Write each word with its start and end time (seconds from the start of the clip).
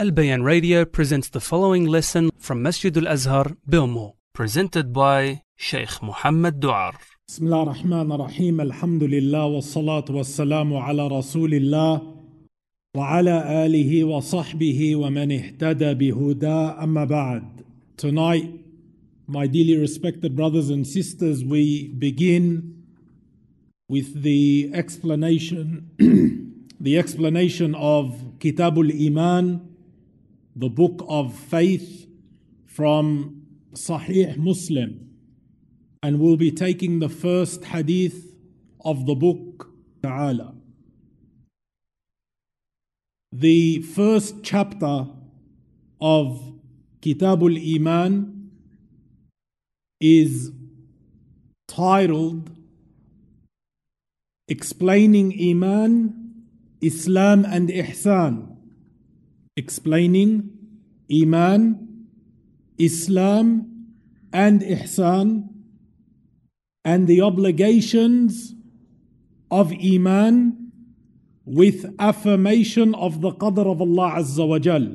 Al 0.00 0.12
Bayan 0.12 0.44
Radio 0.44 0.84
presents 0.84 1.28
the 1.28 1.40
following 1.40 1.84
lesson 1.84 2.30
from 2.38 2.62
Masjid 2.62 2.96
Al 2.96 3.08
Azhar, 3.08 3.56
Belmore, 3.66 4.14
presented 4.32 4.92
by 4.92 5.42
Sheikh 5.56 5.98
Mohamad 6.00 6.60
Doar. 6.60 6.92
بسم 7.28 7.46
الله 7.46 7.62
الرحمن 7.62 8.12
الرحيم 8.12 8.60
الحمد 8.60 9.02
لله 9.02 9.46
والصلاة 9.46 10.04
والسلام 10.10 10.76
على 10.76 11.08
رسول 11.08 11.54
الله 11.54 12.14
وعلى 12.96 13.66
آله 13.66 14.04
وصحبه 14.04 14.96
ومن 14.96 15.32
اهتدى 15.32 15.94
بهدى 15.94 16.78
أما 16.82 17.04
بعد 17.04 17.42
Tonight, 17.96 18.50
my 19.26 19.48
dearly 19.48 19.76
respected 19.76 20.36
brothers 20.36 20.70
and 20.70 20.86
sisters, 20.86 21.44
we 21.44 21.88
begin 21.88 22.84
with 23.88 24.22
the 24.22 24.70
explanation 24.72 25.90
the 26.80 26.96
explanation 26.96 27.74
of 27.74 28.38
Kitabul 28.38 28.94
Iman 28.94 29.67
the 30.58 30.68
book 30.68 31.06
of 31.08 31.32
faith 31.32 32.08
from 32.66 33.42
Sahih 33.74 34.36
Muslim. 34.36 35.08
And 36.02 36.18
we'll 36.18 36.36
be 36.36 36.50
taking 36.50 36.98
the 36.98 37.08
first 37.08 37.64
hadith 37.66 38.34
of 38.84 39.06
the 39.06 39.14
book, 39.14 39.70
Ta'ala. 40.02 40.54
The 43.30 43.82
first 43.82 44.42
chapter 44.42 45.06
of 46.00 46.54
Kitabul 47.02 47.56
Iman 47.76 48.50
is 50.00 50.50
titled 51.68 52.50
Explaining 54.48 55.32
Iman, 55.40 56.46
Islam 56.80 57.44
and 57.44 57.68
Ihsan. 57.68 58.57
Explaining 59.58 60.50
Iman, 61.10 62.06
Islam 62.78 63.48
and 64.32 64.60
Ihsan 64.60 65.48
and 66.84 67.08
the 67.08 67.20
obligations 67.22 68.54
of 69.50 69.72
Iman 69.72 70.70
with 71.44 71.92
affirmation 71.98 72.94
of 72.94 73.20
the 73.20 73.32
Qadr 73.32 73.66
of 73.66 73.80
Allah 73.80 74.20
Azza 74.20 74.46
wa 74.46 74.60
Jal 74.60 74.94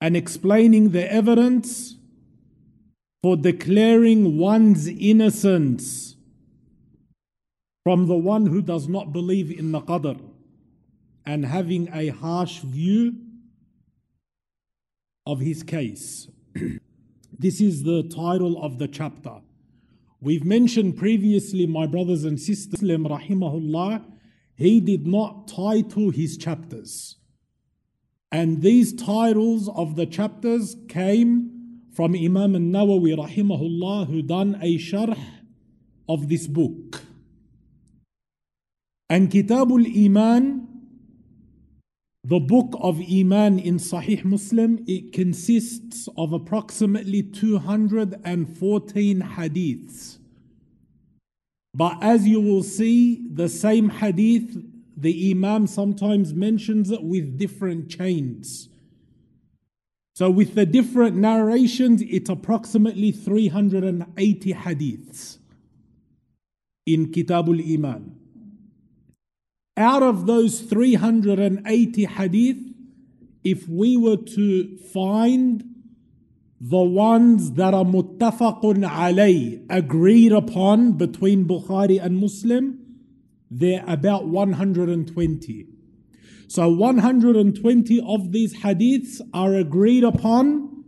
and 0.00 0.16
explaining 0.16 0.90
the 0.90 1.10
evidence 1.12 1.96
for 3.24 3.36
declaring 3.36 4.38
one's 4.38 4.86
innocence 4.86 6.14
from 7.82 8.06
the 8.06 8.14
one 8.14 8.46
who 8.46 8.62
does 8.62 8.86
not 8.86 9.12
believe 9.12 9.50
in 9.50 9.72
the 9.72 9.80
Qadr 9.80 10.20
and 11.26 11.44
having 11.46 11.88
a 11.92 12.08
harsh 12.08 12.58
view 12.60 13.16
of 15.26 15.40
his 15.40 15.62
case. 15.62 16.28
this 17.38 17.60
is 17.60 17.82
the 17.82 18.02
title 18.02 18.62
of 18.62 18.78
the 18.78 18.88
chapter. 18.88 19.40
We've 20.20 20.44
mentioned 20.44 20.96
previously, 20.96 21.66
my 21.66 21.86
brothers 21.86 22.24
and 22.24 22.40
sisters, 22.40 22.80
rahimahullah, 22.80 24.04
he 24.56 24.80
did 24.80 25.06
not 25.06 25.48
title 25.48 26.10
his 26.10 26.36
chapters. 26.36 27.16
And 28.30 28.62
these 28.62 28.92
titles 28.92 29.68
of 29.68 29.96
the 29.96 30.06
chapters 30.06 30.76
came 30.88 31.80
from 31.92 32.14
Imam 32.14 32.54
al-Nawawi 32.54 33.16
rahimahullah 33.16 34.08
who 34.08 34.22
done 34.22 34.58
a 34.60 34.76
sharh 34.76 35.18
of 36.08 36.28
this 36.28 36.46
book. 36.46 37.02
And 39.08 39.30
Kitabul 39.30 39.86
Iman, 40.04 40.63
the 42.24 42.40
book 42.40 42.74
of 42.80 43.00
Iman 43.00 43.58
in 43.58 43.76
Sahih 43.76 44.24
Muslim, 44.24 44.82
it 44.86 45.12
consists 45.12 46.08
of 46.16 46.32
approximately 46.32 47.22
214 47.22 49.20
hadiths. 49.20 50.16
But 51.74 51.98
as 52.00 52.26
you 52.26 52.40
will 52.40 52.62
see, 52.62 53.26
the 53.30 53.50
same 53.50 53.90
hadith, 53.90 54.56
the 54.96 55.32
Imam 55.32 55.66
sometimes 55.66 56.32
mentions 56.32 56.90
it 56.90 57.02
with 57.02 57.36
different 57.36 57.90
chains. 57.90 58.70
So, 60.14 60.30
with 60.30 60.54
the 60.54 60.64
different 60.64 61.16
narrations, 61.16 62.00
it's 62.00 62.30
approximately 62.30 63.10
380 63.10 64.54
hadiths 64.54 65.38
in 66.86 67.10
Kitabul 67.10 67.60
Iman. 67.74 68.23
Out 69.76 70.04
of 70.04 70.26
those 70.26 70.60
380 70.60 72.04
hadith, 72.04 72.58
if 73.42 73.68
we 73.68 73.96
were 73.96 74.16
to 74.16 74.76
find 74.92 75.64
the 76.60 76.82
ones 76.82 77.52
that 77.54 77.74
are 77.74 77.84
muttafaqun 77.84 78.88
alay, 78.88 79.66
agreed 79.68 80.32
upon 80.32 80.92
between 80.92 81.44
Bukhari 81.44 82.00
and 82.00 82.18
Muslim, 82.18 82.78
they're 83.50 83.84
about 83.86 84.26
120. 84.28 85.66
So 86.46 86.68
120 86.68 88.00
of 88.06 88.30
these 88.30 88.56
hadiths 88.58 89.20
are 89.32 89.54
agreed 89.54 90.04
upon 90.04 90.84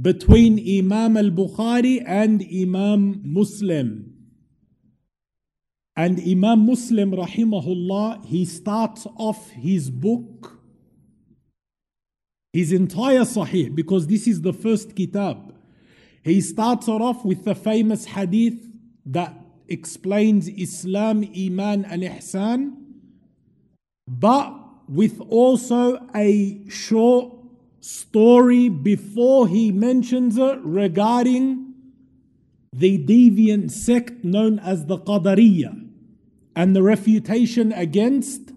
between 0.00 0.58
Imam 0.58 1.16
al-Bukhari 1.16 2.02
and 2.04 2.42
Imam 2.42 3.22
Muslim. 3.24 4.09
And 6.00 6.18
Imam 6.18 6.64
Muslim 6.64 7.10
rahimahullah, 7.12 8.24
he 8.24 8.46
starts 8.46 9.06
off 9.18 9.50
his 9.50 9.90
book, 9.90 10.58
his 12.54 12.72
entire 12.72 13.26
Sahih, 13.34 13.74
because 13.74 14.06
this 14.06 14.26
is 14.26 14.40
the 14.40 14.54
first 14.54 14.96
kitab. 14.96 15.54
He 16.22 16.40
starts 16.40 16.88
off 16.88 17.22
with 17.22 17.44
the 17.44 17.54
famous 17.54 18.06
hadith 18.06 18.66
that 19.04 19.34
explains 19.68 20.48
Islam, 20.48 21.22
Iman, 21.36 21.84
and 21.84 22.02
Ihsan, 22.02 22.76
but 24.08 24.54
with 24.88 25.20
also 25.28 25.98
a 26.16 26.66
short 26.70 27.30
story 27.80 28.70
before 28.70 29.48
he 29.48 29.70
mentions 29.70 30.38
it 30.38 30.60
regarding 30.62 31.74
the 32.72 33.04
deviant 33.04 33.70
sect 33.70 34.24
known 34.24 34.58
as 34.60 34.86
the 34.86 34.96
Qadariyah 34.96 35.79
and 36.60 36.76
the 36.76 36.82
refutation 36.82 37.72
against 37.72 38.52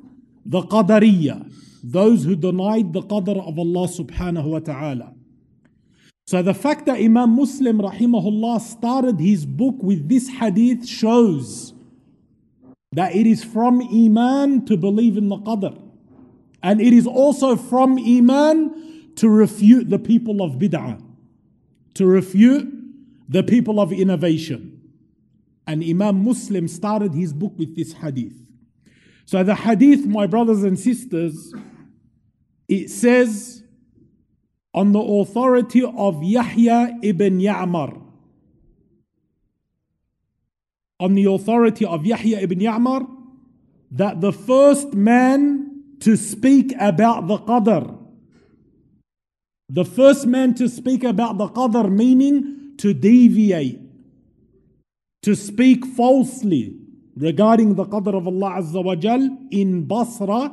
the 0.45 0.61
Qadariyah, 0.63 1.49
those 1.81 2.25
who 2.25 2.35
denied 2.35 2.91
the 2.91 3.01
Qadr 3.01 3.47
of 3.47 3.57
Allah 3.57 3.87
subhanahu 3.87 4.43
wa 4.43 4.59
ta'ala. 4.59 5.13
So 6.27 6.41
the 6.41 6.53
fact 6.53 6.85
that 6.87 6.99
Imam 6.99 7.29
Muslim 7.29 7.79
rahimahullah 7.79 8.59
started 8.59 9.21
his 9.21 9.45
book 9.45 9.75
with 9.81 10.09
this 10.09 10.27
hadith 10.27 10.85
shows 10.85 11.73
that 12.91 13.15
it 13.15 13.25
is 13.25 13.41
from 13.41 13.81
Iman 13.81 14.65
to 14.65 14.75
believe 14.75 15.15
in 15.15 15.29
the 15.29 15.37
Qadr. 15.37 15.81
And 16.61 16.81
it 16.81 16.91
is 16.91 17.07
also 17.07 17.55
from 17.55 17.97
Iman 17.97 19.13
to 19.15 19.29
refute 19.29 19.89
the 19.89 19.99
people 19.99 20.41
of 20.41 20.55
bid'ah, 20.55 21.01
to 21.93 22.05
refute 22.05 22.67
the 23.29 23.43
people 23.43 23.79
of 23.79 23.93
innovation. 23.93 24.72
And 25.65 25.83
Imam 25.83 26.23
Muslim 26.23 26.67
started 26.67 27.13
his 27.13 27.33
book 27.33 27.53
with 27.57 27.75
this 27.75 27.93
hadith. 27.93 28.33
So 29.25 29.43
the 29.43 29.55
hadith, 29.55 30.05
my 30.05 30.27
brothers 30.27 30.63
and 30.63 30.77
sisters, 30.77 31.53
it 32.67 32.89
says 32.89 33.63
on 34.73 34.91
the 34.91 34.99
authority 34.99 35.83
of 35.83 36.23
Yahya 36.23 36.99
ibn 37.03 37.39
Ya'mar. 37.39 38.01
On 40.99 41.15
the 41.15 41.25
authority 41.25 41.85
of 41.85 42.05
Yahya 42.05 42.39
ibn 42.39 42.59
Ya'mar, 42.59 43.07
that 43.91 44.21
the 44.21 44.33
first 44.33 44.93
man 44.93 45.83
to 45.99 46.17
speak 46.17 46.73
about 46.79 47.27
the 47.27 47.37
qadr, 47.37 47.97
the 49.69 49.85
first 49.85 50.25
man 50.25 50.53
to 50.55 50.67
speak 50.67 51.03
about 51.03 51.37
the 51.37 51.47
qadr, 51.47 51.91
meaning 51.91 52.73
to 52.77 52.93
deviate, 52.93 53.79
to 55.23 55.35
speak 55.35 55.85
falsely 55.85 56.75
regarding 57.15 57.75
the 57.75 57.85
qadr 57.85 58.15
of 58.15 58.27
Allah 58.27 58.61
Azza 58.61 58.83
wa 58.83 58.95
Jal 58.95 59.37
in 59.51 59.85
Basra, 59.85 60.51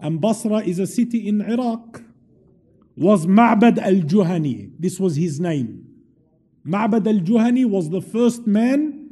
and 0.00 0.20
Basra 0.20 0.58
is 0.58 0.78
a 0.78 0.86
city 0.86 1.28
in 1.28 1.40
Iraq, 1.42 2.02
was 2.96 3.26
Ma'bad 3.26 3.78
al 3.78 4.00
Juhani. 4.02 4.70
This 4.78 5.00
was 5.00 5.16
his 5.16 5.40
name. 5.40 5.84
Ma'bad 6.66 7.06
al 7.06 7.24
Juhani 7.24 7.64
was 7.64 7.90
the 7.90 8.00
first 8.00 8.46
man 8.46 9.10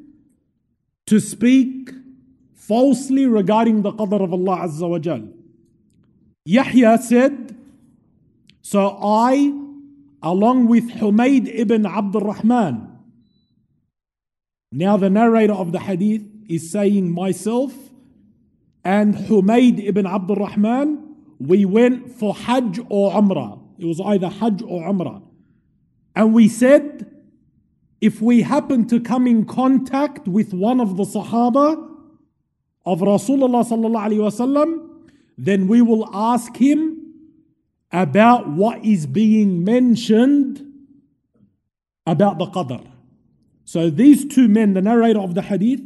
to 1.06 1.20
speak 1.20 1.90
falsely 2.54 3.26
regarding 3.26 3.82
the 3.82 3.92
qadr 3.92 4.22
of 4.22 4.32
Allah 4.32 4.68
Azza 4.68 4.88
wa 4.88 4.98
Jal. 4.98 5.28
Yahya 6.44 6.98
said, 6.98 7.56
So 8.62 8.98
I, 9.02 9.52
along 10.22 10.68
with 10.68 10.90
Humayd 10.90 11.50
ibn 11.52 11.86
Abdul 11.86 12.20
Rahman, 12.20 12.95
now 14.76 14.98
the 14.98 15.08
narrator 15.08 15.54
of 15.54 15.72
the 15.72 15.80
hadith 15.80 16.22
is 16.50 16.70
saying 16.70 17.10
myself 17.10 17.72
and 18.84 19.14
Humayd 19.14 19.82
ibn 19.82 20.06
Abdul 20.06 20.36
Rahman, 20.36 21.16
we 21.38 21.64
went 21.64 22.12
for 22.12 22.34
Hajj 22.34 22.80
or 22.90 23.10
Umrah. 23.12 23.58
It 23.78 23.86
was 23.86 24.02
either 24.02 24.28
Hajj 24.28 24.60
or 24.62 24.82
Umrah. 24.82 25.22
And 26.14 26.34
we 26.34 26.46
said, 26.48 27.10
if 28.02 28.20
we 28.20 28.42
happen 28.42 28.86
to 28.88 29.00
come 29.00 29.26
in 29.26 29.46
contact 29.46 30.28
with 30.28 30.52
one 30.52 30.78
of 30.78 30.98
the 30.98 31.04
Sahaba 31.04 31.82
of 32.84 33.00
Rasulullah 33.00 33.64
sallallahu 33.64 34.30
wasallam, 34.30 34.90
then 35.38 35.68
we 35.68 35.80
will 35.80 36.06
ask 36.14 36.54
him 36.54 37.14
about 37.90 38.46
what 38.46 38.84
is 38.84 39.06
being 39.06 39.64
mentioned 39.64 40.70
about 42.06 42.38
the 42.38 42.44
Qadr. 42.44 42.86
So 43.66 43.90
these 43.90 44.24
two 44.24 44.46
men, 44.46 44.74
the 44.74 44.80
narrator 44.80 45.18
of 45.18 45.34
the 45.34 45.42
hadith, 45.42 45.80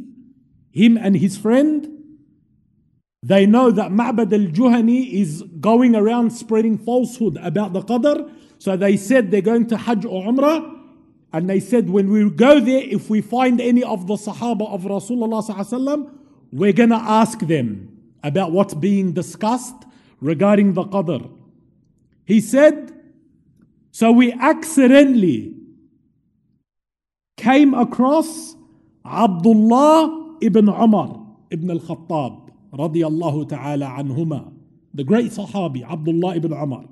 him 0.71 0.97
and 0.97 1.17
his 1.17 1.35
friend, 1.35 1.87
they 3.23 3.47
know 3.47 3.71
that 3.71 3.91
Ma'bad 3.91 4.31
al-Juhani 4.31 5.11
is 5.11 5.41
going 5.59 5.95
around 5.95 6.31
spreading 6.31 6.77
falsehood 6.77 7.37
about 7.37 7.73
the 7.73 7.81
Qadr. 7.81 8.31
So 8.59 8.77
they 8.77 8.97
said 8.97 9.31
they're 9.31 9.41
going 9.41 9.65
to 9.67 9.77
Hajj 9.77 10.05
or 10.05 10.23
Umrah. 10.31 10.77
And 11.33 11.49
they 11.49 11.59
said, 11.59 11.89
when 11.89 12.11
we 12.11 12.29
go 12.29 12.59
there, 12.59 12.83
if 12.83 13.09
we 13.09 13.21
find 13.21 13.59
any 13.59 13.83
of 13.83 14.05
the 14.05 14.15
Sahaba 14.15 14.71
of 14.71 14.83
Rasulullah 14.83 16.11
we're 16.51 16.73
going 16.73 16.89
to 16.89 16.95
ask 16.95 17.39
them 17.39 17.97
about 18.21 18.51
what's 18.51 18.75
being 18.75 19.13
discussed 19.13 19.85
regarding 20.19 20.73
the 20.73 20.83
Qadr. 20.83 21.31
He 22.25 22.41
said, 22.41 22.91
so 23.91 24.11
we 24.11 24.33
accidentally 24.33 25.55
came 27.51 27.73
across 27.73 28.55
Abdullah 29.05 30.37
ibn 30.41 30.69
Umar 30.69 31.19
ibn 31.49 31.69
al-Khattab 31.69 32.49
radiyallahu 32.73 33.49
ta'ala 33.49 33.87
anhuma, 33.99 34.53
the 34.93 35.03
great 35.03 35.31
Sahabi 35.31 35.83
Abdullah 35.83 36.35
ibn 36.37 36.53
Umar. 36.53 36.85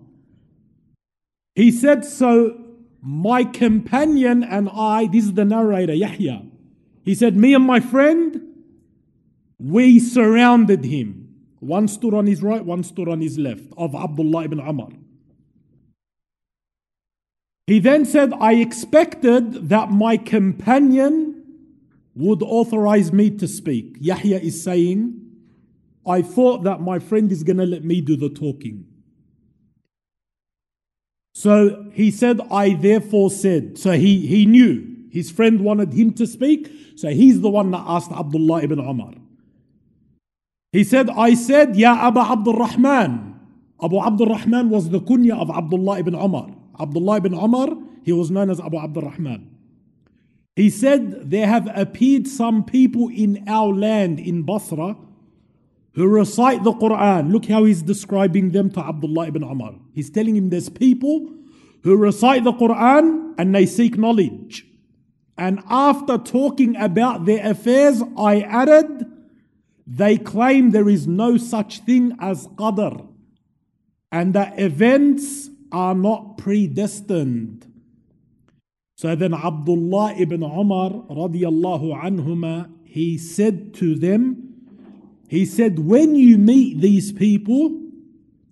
He 1.55 1.71
said, 1.71 2.03
so 2.03 2.59
my 3.01 3.45
companion 3.45 4.43
and 4.43 4.69
I, 4.73 5.07
this 5.07 5.23
is 5.25 5.33
the 5.33 5.45
narrator, 5.45 5.93
Yahya. 5.93 6.43
He 7.03 7.15
said, 7.15 7.37
me 7.37 7.53
and 7.53 7.65
my 7.65 7.79
friend, 7.79 8.41
we 9.57 9.99
surrounded 9.99 10.83
him. 10.83 11.29
One 11.59 11.87
stood 11.87 12.13
on 12.13 12.25
his 12.27 12.43
right, 12.43 12.63
one 12.63 12.83
stood 12.83 13.07
on 13.07 13.21
his 13.21 13.37
left, 13.37 13.63
of 13.77 13.95
Abdullah 13.95 14.43
ibn 14.45 14.59
Umar. 14.59 14.89
He 17.69 17.77
then 17.77 18.03
said, 18.03 18.33
I 18.33 18.53
expected 18.53 19.69
that 19.69 19.91
my 19.91 20.17
companion 20.17 21.43
would 22.15 22.41
authorize 22.41 23.13
me 23.13 23.29
to 23.37 23.47
speak. 23.47 23.95
Yahya 23.99 24.39
is 24.39 24.63
saying, 24.63 25.21
I 26.03 26.23
thought 26.23 26.63
that 26.63 26.81
my 26.81 26.97
friend 26.97 27.31
is 27.31 27.43
going 27.43 27.57
to 27.57 27.67
let 27.67 27.83
me 27.83 28.01
do 28.01 28.17
the 28.17 28.29
talking. 28.29 28.87
So 31.35 31.91
he 31.93 32.09
said, 32.09 32.41
I 32.49 32.73
therefore 32.73 33.29
said. 33.29 33.77
So 33.77 33.91
he, 33.91 34.25
he 34.25 34.47
knew 34.47 35.05
his 35.11 35.29
friend 35.29 35.61
wanted 35.61 35.93
him 35.93 36.13
to 36.13 36.25
speak. 36.25 36.71
So 36.95 37.09
he's 37.09 37.41
the 37.41 37.51
one 37.51 37.69
that 37.69 37.83
asked 37.85 38.11
Abdullah 38.11 38.63
ibn 38.63 38.79
Umar. 38.79 39.13
He 40.71 40.83
said, 40.83 41.07
I 41.11 41.35
said, 41.35 41.75
Ya 41.75 42.07
Abu 42.07 42.19
Abdul 42.19 42.55
Rahman. 42.55 43.39
Abu 43.79 44.01
Abdul 44.01 44.25
Rahman 44.25 44.71
was 44.71 44.89
the 44.89 45.01
kunya 45.01 45.39
of 45.39 45.51
Abdullah 45.51 45.99
ibn 45.99 46.15
Umar. 46.15 46.55
Abdullah 46.79 47.17
ibn 47.17 47.33
Umar, 47.33 47.69
he 48.03 48.11
was 48.11 48.31
known 48.31 48.49
as 48.49 48.59
Abu 48.59 48.77
Abdul 48.77 49.03
Rahman. 49.03 49.55
He 50.55 50.69
said, 50.69 51.29
There 51.29 51.47
have 51.47 51.69
appeared 51.73 52.27
some 52.27 52.63
people 52.63 53.09
in 53.09 53.43
our 53.47 53.73
land 53.73 54.19
in 54.19 54.43
Basra 54.43 54.97
who 55.93 56.07
recite 56.07 56.63
the 56.63 56.73
Quran. 56.73 57.31
Look 57.31 57.45
how 57.45 57.65
he's 57.65 57.81
describing 57.81 58.51
them 58.51 58.69
to 58.71 58.79
Abdullah 58.79 59.27
ibn 59.27 59.43
Umar. 59.43 59.75
He's 59.93 60.09
telling 60.09 60.35
him 60.35 60.49
there's 60.49 60.69
people 60.69 61.29
who 61.83 61.95
recite 61.95 62.43
the 62.43 62.53
Quran 62.53 63.35
and 63.37 63.55
they 63.55 63.65
seek 63.65 63.97
knowledge. 63.97 64.65
And 65.37 65.61
after 65.69 66.17
talking 66.17 66.75
about 66.75 67.25
their 67.25 67.49
affairs, 67.49 68.03
I 68.17 68.41
added, 68.41 69.05
they 69.87 70.17
claim 70.17 70.71
there 70.71 70.89
is 70.89 71.07
no 71.07 71.37
such 71.37 71.79
thing 71.79 72.17
as 72.19 72.47
qadr 72.49 73.07
and 74.11 74.33
that 74.33 74.59
events 74.59 75.49
are 75.71 75.95
not 75.95 76.37
predestined. 76.37 77.65
So 78.95 79.15
then 79.15 79.33
Abdullah 79.33 80.15
ibn 80.17 80.43
Umar 80.43 80.89
radiallahu 80.89 82.03
anhuma, 82.03 82.69
he 82.83 83.17
said 83.17 83.73
to 83.75 83.95
them, 83.95 84.49
he 85.29 85.45
said, 85.45 85.79
When 85.79 86.15
you 86.15 86.37
meet 86.37 86.81
these 86.81 87.11
people, 87.11 87.81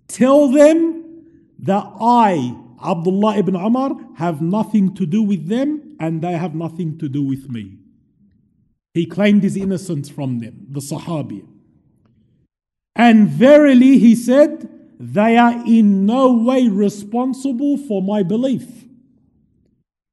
tell 0.06 0.48
them 0.48 1.24
that 1.58 1.84
I, 2.00 2.56
Abdullah 2.82 3.36
ibn 3.36 3.56
Umar, 3.56 3.96
have 4.16 4.40
nothing 4.40 4.94
to 4.94 5.04
do 5.04 5.22
with 5.22 5.48
them 5.48 5.96
and 6.00 6.22
they 6.22 6.32
have 6.32 6.54
nothing 6.54 6.98
to 6.98 7.08
do 7.08 7.22
with 7.22 7.50
me. 7.50 7.78
He 8.94 9.06
claimed 9.06 9.42
his 9.42 9.56
innocence 9.56 10.08
from 10.08 10.38
them, 10.38 10.66
the 10.70 10.80
Sahabi. 10.80 11.46
And 12.94 13.28
verily, 13.28 13.98
he 13.98 14.14
said, 14.14 14.68
they 14.98 15.36
are 15.36 15.64
in 15.64 16.06
no 16.06 16.32
way 16.32 16.68
responsible 16.68 17.76
for 17.76 18.02
my 18.02 18.22
belief. 18.22 18.84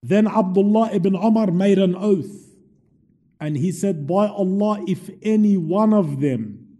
Then 0.04 0.28
Abdullah 0.28 0.92
ibn 0.94 1.16
Umar 1.16 1.48
made 1.48 1.80
an 1.80 1.96
oath 1.96 2.46
and 3.40 3.58
he 3.58 3.72
said, 3.72 4.08
By 4.08 4.28
Allah, 4.28 4.84
if 4.88 5.10
any 5.22 5.58
one 5.58 5.94
of 5.94 6.22
them 6.22 6.78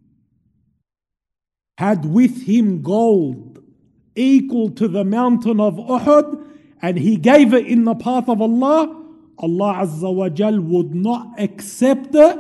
had 1.78 2.06
with 2.06 2.44
him 2.44 2.82
gold 2.82 3.64
equal 4.16 4.70
to 4.72 4.88
the 4.88 5.04
mountain 5.04 5.60
of 5.60 5.76
Uhud, 5.76 6.48
and 6.82 6.98
he 6.98 7.18
gave 7.18 7.54
it 7.54 7.66
in 7.66 7.84
the 7.84 7.96
path 7.96 8.30
of 8.30 8.42
Allah, 8.42 9.04
Allah 9.38 9.74
Azza 9.82 10.14
wa 10.14 10.30
Jal 10.30 10.60
would 10.60 10.94
not 10.94 11.40
accept 11.40 12.14
it 12.14 12.40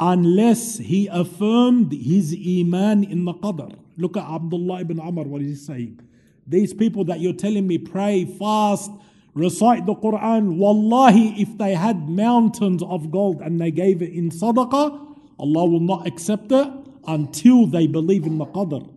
unless 0.00 0.78
he 0.78 1.06
affirmed 1.06 1.92
his 1.92 2.32
iman 2.34 3.04
in 3.04 3.24
the 3.24 3.34
qadr. 3.34 3.76
Look 3.96 4.16
at 4.16 4.24
Abdullah 4.24 4.80
ibn 4.80 5.00
Amr, 5.00 5.22
what 5.22 5.42
is 5.42 5.48
he 5.48 5.54
saying? 5.54 6.00
These 6.46 6.74
people 6.74 7.04
that 7.04 7.20
you're 7.20 7.32
telling 7.32 7.66
me 7.66 7.78
pray, 7.78 8.24
fast, 8.24 8.90
recite 9.34 9.86
the 9.86 9.94
Quran. 9.94 10.56
Wallahi, 10.56 11.40
if 11.40 11.56
they 11.58 11.74
had 11.74 12.08
mountains 12.08 12.82
of 12.82 13.10
gold 13.10 13.40
and 13.40 13.60
they 13.60 13.70
gave 13.70 14.02
it 14.02 14.12
in 14.12 14.30
sadaqah, 14.30 15.00
Allah 15.38 15.66
will 15.66 15.80
not 15.80 16.06
accept 16.06 16.52
it 16.52 16.72
until 17.06 17.66
they 17.66 17.86
believe 17.86 18.26
in 18.26 18.38
the 18.38 18.46
qadr. 18.46 18.88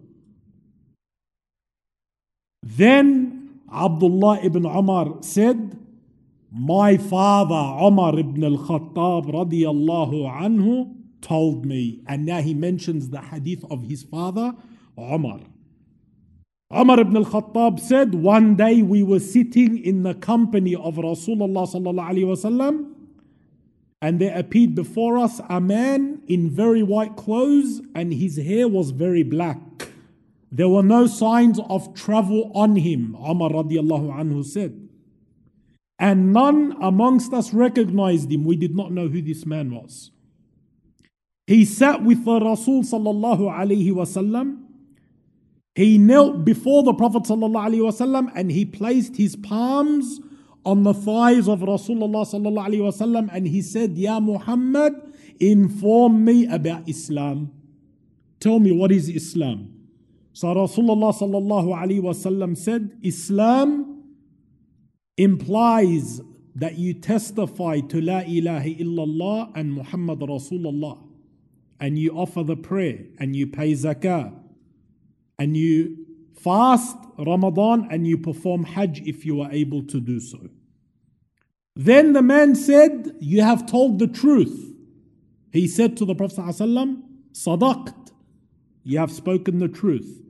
Then 2.63 3.61
Abdullah 3.73 4.41
ibn 4.43 4.65
Umar 4.65 5.17
said, 5.22 5.77
My 6.51 6.98
father 6.98 7.86
Umar 7.86 8.17
ibn 8.19 8.43
al 8.43 8.57
Khattab 8.57 9.31
radiallahu 9.31 10.29
anhu 10.41 10.93
told 11.22 11.65
me. 11.65 12.01
And 12.07 12.25
now 12.25 12.41
he 12.41 12.53
mentions 12.53 13.10
the 13.10 13.22
hadith 13.22 13.63
of 13.72 13.83
his 13.83 14.03
father, 14.03 14.53
Umar. 14.98 15.39
Umar 16.74 17.00
ibn 17.00 17.16
al-Khattab 17.16 17.80
said, 17.80 18.13
one 18.13 18.56
day 18.56 18.82
we 18.82 19.01
were 19.01 19.20
sitting 19.20 19.77
in 19.77 20.04
the 20.04 20.13
company 20.13 20.75
of 20.75 20.96
Rasulullah 20.96 21.66
and 24.01 24.20
there 24.20 24.38
appeared 24.38 24.75
before 24.75 25.18
us 25.18 25.39
a 25.50 25.62
man 25.62 26.22
in 26.27 26.50
very 26.50 26.84
white 26.84 27.16
clothes 27.16 27.82
and 27.96 28.13
his 28.13 28.38
hair 28.38 28.68
was 28.68 28.92
very 28.92 29.24
black. 29.24 29.60
There 30.51 30.70
were 30.70 30.84
no 30.84 31.08
signs 31.08 31.60
of 31.70 31.94
travel 31.94 32.51
on 32.54 32.75
him, 32.75 33.16
Umar 33.16 33.50
radiallahu 33.50 34.13
anhu 34.13 34.46
said. 34.46 34.88
And 36.00 36.32
none 36.32 36.75
amongst 36.82 37.34
us 37.34 37.54
recognized 37.54 38.32
him. 38.32 38.44
We 38.44 38.56
did 38.56 38.75
not 38.75 38.92
know 38.92 39.08
who 39.08 39.22
this 39.22 39.46
man 39.46 39.72
was. 39.72 40.12
He 41.48 41.66
sat 41.66 42.04
with 42.04 42.24
the 42.25 42.39
Rasul 42.39 42.84
sallallahu 42.84 43.50
alaihi 43.51 43.92
wasallam 43.92 44.66
he 45.76 45.97
knelt 45.97 46.44
before 46.44 46.82
the 46.82 46.92
Prophet 46.92 47.23
ﷺ 47.23 48.32
and 48.35 48.52
he 48.52 48.64
placed 48.64 49.16
his 49.16 49.37
palms 49.37 50.21
on 50.64 50.82
the 50.82 50.92
thighs 50.92 51.49
of 51.49 51.61
Rasulullah 51.61 52.26
ﷺ 52.26 53.28
and 53.32 53.47
he 53.49 53.62
said, 53.62 53.97
Ya 53.97 54.21
Muhammad, 54.21 54.92
inform 55.40 56.25
me 56.25 56.47
about 56.47 56.88
Islam. 56.88 57.52
Tell 58.38 58.61
me 58.61 58.71
what 58.71 58.92
is 58.92 59.09
Islam. 59.09 59.73
So 60.35 60.49
Rasulullah 60.49 61.14
ﷺ 61.14 62.56
said, 62.56 62.99
Islam 63.02 64.04
implies 65.16 66.21
that 66.54 66.76
you 66.76 66.94
testify 66.94 67.80
to 67.80 68.00
La 68.00 68.21
ilaha 68.21 68.68
illallah 68.68 69.52
and 69.54 69.73
Muhammad 69.73 70.21
Rasulullah 70.21 71.02
and 71.80 71.99
you 71.99 72.11
offer 72.12 72.42
the 72.42 72.56
prayer 72.56 73.06
and 73.18 73.35
you 73.35 73.47
pay 73.47 73.73
zakah 73.73 74.35
and 75.38 75.56
you 75.56 76.06
fast 76.35 76.97
Ramadan 77.18 77.88
and 77.90 78.06
you 78.06 78.18
perform 78.18 78.64
Hajj 78.64 79.02
if 79.06 79.25
you 79.25 79.40
are 79.40 79.50
able 79.52 79.82
to 79.85 80.00
do 80.00 80.21
so. 80.21 80.49
Then 81.75 82.12
the 82.12 82.23
man 82.23 82.54
said, 82.54 83.16
You 83.21 83.42
have 83.42 83.66
told 83.66 83.99
the 83.99 84.06
truth. 84.06 84.75
He 85.52 85.68
said 85.68 85.97
to 85.99 86.04
the 86.04 86.14
Prophet, 86.14 86.38
ﷺ, 86.38 87.02
Sadaqt, 87.32 88.11
you 88.85 88.99
have 88.99 89.12
spoken 89.12 89.59
the 89.59 89.68
truth. 89.68 90.23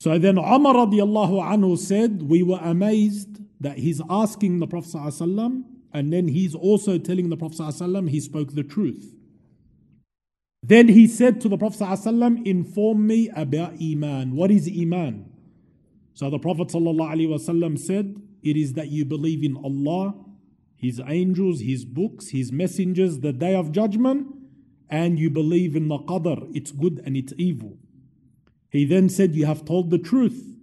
So 0.00 0.18
then 0.18 0.38
Umar 0.38 0.74
radiallahu 0.74 1.42
anhu 1.42 1.78
said, 1.78 2.22
We 2.22 2.42
were 2.42 2.60
amazed 2.62 3.40
that 3.60 3.78
he's 3.78 4.02
asking 4.10 4.58
the 4.58 4.66
Prophet 4.66 4.90
ﷺ, 4.96 5.64
and 5.92 6.12
then 6.12 6.28
he's 6.28 6.54
also 6.54 6.98
telling 6.98 7.28
the 7.28 7.36
Prophet 7.36 7.58
ﷺ 7.58 8.10
he 8.10 8.20
spoke 8.20 8.54
the 8.54 8.62
truth. 8.62 9.14
Then 10.62 10.88
he 10.88 11.08
said 11.08 11.40
to 11.40 11.48
the 11.48 11.58
Prophet 11.58 11.80
ﷺ, 11.80 12.46
Inform 12.46 13.06
me 13.06 13.28
about 13.34 13.74
Iman. 13.82 14.36
What 14.36 14.50
is 14.50 14.68
Iman? 14.68 15.30
So 16.14 16.30
the 16.30 16.38
Prophet 16.38 16.68
ﷺ 16.68 17.78
said, 17.78 18.16
It 18.42 18.56
is 18.56 18.74
that 18.74 18.88
you 18.88 19.04
believe 19.04 19.42
in 19.42 19.56
Allah, 19.56 20.14
His 20.76 21.00
angels, 21.06 21.60
His 21.60 21.84
books, 21.84 22.28
His 22.28 22.52
messengers, 22.52 23.20
the 23.20 23.32
day 23.32 23.54
of 23.54 23.72
judgment, 23.72 24.28
and 24.88 25.18
you 25.18 25.30
believe 25.30 25.74
in 25.74 25.88
the 25.88 25.98
qadr, 25.98 26.54
it's 26.54 26.70
good 26.70 27.02
and 27.06 27.16
it's 27.16 27.32
evil. 27.38 27.78
He 28.70 28.84
then 28.84 29.08
said, 29.08 29.34
You 29.34 29.46
have 29.46 29.64
told 29.64 29.90
the 29.90 29.98
truth. 29.98 30.58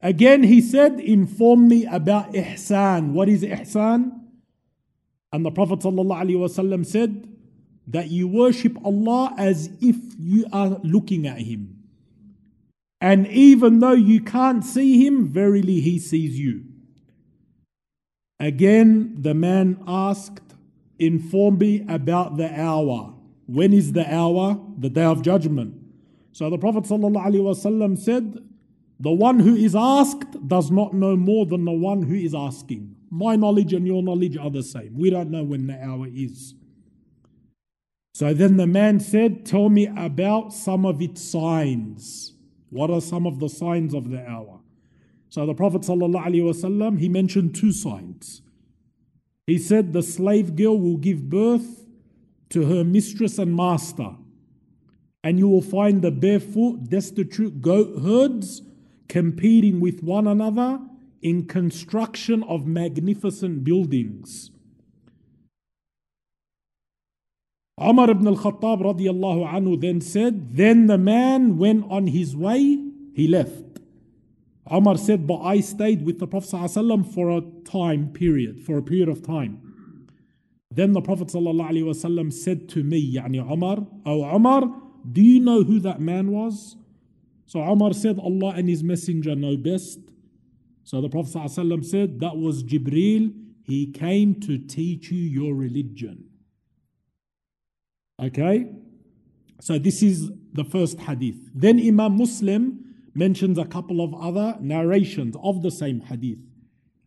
Again, 0.00 0.42
he 0.42 0.60
said, 0.60 0.98
Inform 0.98 1.68
me 1.68 1.86
about 1.86 2.32
ihsan. 2.32 3.12
What 3.12 3.28
is 3.28 3.42
ihsan? 3.42 4.18
And 5.32 5.46
the 5.46 5.50
Prophet 5.50 5.78
ﷺ 5.80 6.86
said, 6.86 7.28
that 7.87 8.09
you 8.09 8.27
worship 8.27 8.77
Allah 8.85 9.33
as 9.37 9.69
if 9.81 9.95
you 10.19 10.45
are 10.51 10.79
looking 10.83 11.25
at 11.25 11.39
Him. 11.39 11.77
And 12.99 13.27
even 13.27 13.79
though 13.79 13.93
you 13.93 14.21
can't 14.21 14.63
see 14.63 15.05
Him, 15.05 15.27
verily 15.27 15.79
He 15.79 15.99
sees 15.99 16.39
you. 16.39 16.65
Again, 18.39 19.15
the 19.21 19.33
man 19.33 19.83
asked, 19.87 20.41
Inform 20.99 21.59
me 21.59 21.85
about 21.87 22.37
the 22.37 22.59
hour. 22.59 23.13
When 23.45 23.71
is 23.71 23.93
the 23.93 24.11
hour? 24.13 24.59
The 24.77 24.89
day 24.89 25.03
of 25.03 25.21
judgment. 25.21 25.75
So 26.31 26.49
the 26.49 26.57
Prophet 26.57 26.83
ﷺ 26.83 27.97
said, 27.99 28.43
The 28.99 29.11
one 29.11 29.39
who 29.39 29.55
is 29.55 29.75
asked 29.75 30.47
does 30.47 30.71
not 30.71 30.93
know 30.93 31.15
more 31.15 31.45
than 31.45 31.65
the 31.65 31.71
one 31.71 32.03
who 32.03 32.15
is 32.15 32.35
asking. 32.35 32.95
My 33.09 33.35
knowledge 33.35 33.73
and 33.73 33.87
your 33.87 34.03
knowledge 34.03 34.37
are 34.37 34.49
the 34.49 34.63
same. 34.63 34.97
We 34.97 35.09
don't 35.09 35.31
know 35.31 35.43
when 35.43 35.67
the 35.67 35.81
hour 35.81 36.07
is. 36.07 36.53
So 38.17 38.33
then 38.33 38.57
the 38.57 38.65
man 38.65 38.99
said, 38.99 39.45
Tell 39.45 39.69
me 39.69 39.85
about 39.85 40.51
some 40.51 40.87
of 40.87 41.03
its 41.03 41.21
signs. 41.21 42.33
What 42.71 42.89
are 42.89 42.99
some 42.99 43.27
of 43.27 43.37
the 43.39 43.47
signs 43.47 43.93
of 43.93 44.09
the 44.09 44.27
hour? 44.27 44.59
So 45.29 45.45
the 45.45 45.53
Prophet 45.53 45.83
ﷺ, 45.83 46.97
he 46.97 47.09
mentioned 47.09 47.53
two 47.53 47.71
signs. 47.71 48.41
He 49.45 49.59
said, 49.59 49.93
The 49.93 50.01
slave 50.01 50.55
girl 50.55 50.79
will 50.79 50.97
give 50.97 51.29
birth 51.29 51.85
to 52.49 52.65
her 52.65 52.83
mistress 52.83 53.37
and 53.37 53.55
master, 53.55 54.15
and 55.23 55.37
you 55.37 55.47
will 55.47 55.61
find 55.61 56.01
the 56.01 56.09
barefoot, 56.09 56.89
destitute 56.89 57.61
goat 57.61 58.01
herds 58.01 58.63
competing 59.07 59.79
with 59.79 60.01
one 60.01 60.25
another 60.25 60.79
in 61.21 61.45
construction 61.45 62.41
of 62.45 62.65
magnificent 62.65 63.63
buildings. 63.63 64.49
Umar 67.80 68.10
ibn 68.10 68.26
al-Khattab 68.26 68.82
radiallahu 68.82 69.50
anhu 69.50 69.80
then 69.80 70.00
said, 70.00 70.56
Then 70.56 70.86
the 70.86 70.98
man 70.98 71.58
went 71.58 71.90
on 71.90 72.06
his 72.06 72.36
way, 72.36 72.78
he 73.14 73.26
left. 73.26 73.80
Umar 74.70 74.96
said, 74.96 75.26
But 75.26 75.40
I 75.40 75.60
stayed 75.60 76.04
with 76.04 76.18
the 76.18 76.26
Prophet 76.26 76.50
ﷺ 76.50 77.14
for 77.14 77.30
a 77.30 77.40
time 77.64 78.12
period, 78.12 78.62
for 78.64 78.78
a 78.78 78.82
period 78.82 79.08
of 79.08 79.22
time. 79.22 79.60
Then 80.70 80.92
the 80.92 81.00
Prophet 81.00 81.28
ﷺ 81.28 82.32
said 82.32 82.68
to 82.70 82.82
me, 82.82 83.14
Yani 83.14 83.40
Umar, 83.50 83.86
Oh 84.06 84.24
Umar, 84.34 84.62
do 85.10 85.20
you 85.20 85.40
know 85.40 85.64
who 85.64 85.80
that 85.80 86.00
man 86.00 86.30
was? 86.30 86.76
So 87.46 87.60
Umar 87.60 87.92
said, 87.92 88.18
Allah 88.18 88.54
and 88.56 88.68
His 88.68 88.82
Messenger 88.82 89.34
know 89.34 89.56
best. 89.56 89.98
So 90.84 91.00
the 91.00 91.08
Prophet 91.08 91.34
ﷺ 91.34 91.84
said, 91.84 92.20
That 92.20 92.36
was 92.36 92.62
Jibreel. 92.62 93.34
He 93.64 93.92
came 93.92 94.40
to 94.40 94.58
teach 94.58 95.10
you 95.10 95.18
your 95.18 95.54
religion. 95.54 96.24
Okay? 98.21 98.67
So 99.59 99.77
this 99.77 100.03
is 100.03 100.31
the 100.53 100.63
first 100.63 100.99
hadith. 100.99 101.37
Then 101.53 101.79
Imam 101.79 102.17
Muslim 102.17 102.83
mentions 103.13 103.57
a 103.57 103.65
couple 103.65 104.01
of 104.01 104.13
other 104.13 104.57
narrations 104.59 105.35
of 105.43 105.63
the 105.63 105.71
same 105.71 106.01
hadith. 106.01 106.39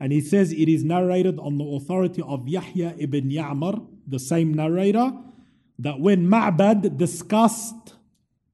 And 0.01 0.13
he 0.13 0.21
says 0.21 0.53
it 0.53 0.69
is 0.69 0.83
narrated 0.83 1.39
on 1.39 1.59
the 1.59 1.65
authority 1.65 2.23
of 2.23 2.49
Yahya 2.49 2.97
ibn 2.99 3.31
Ya'mar, 3.31 3.87
the 4.07 4.19
same 4.19 4.55
narrator, 4.55 5.13
that 5.79 6.01
when 6.01 6.27
Ma'bad 6.27 6.97
discussed 6.97 7.95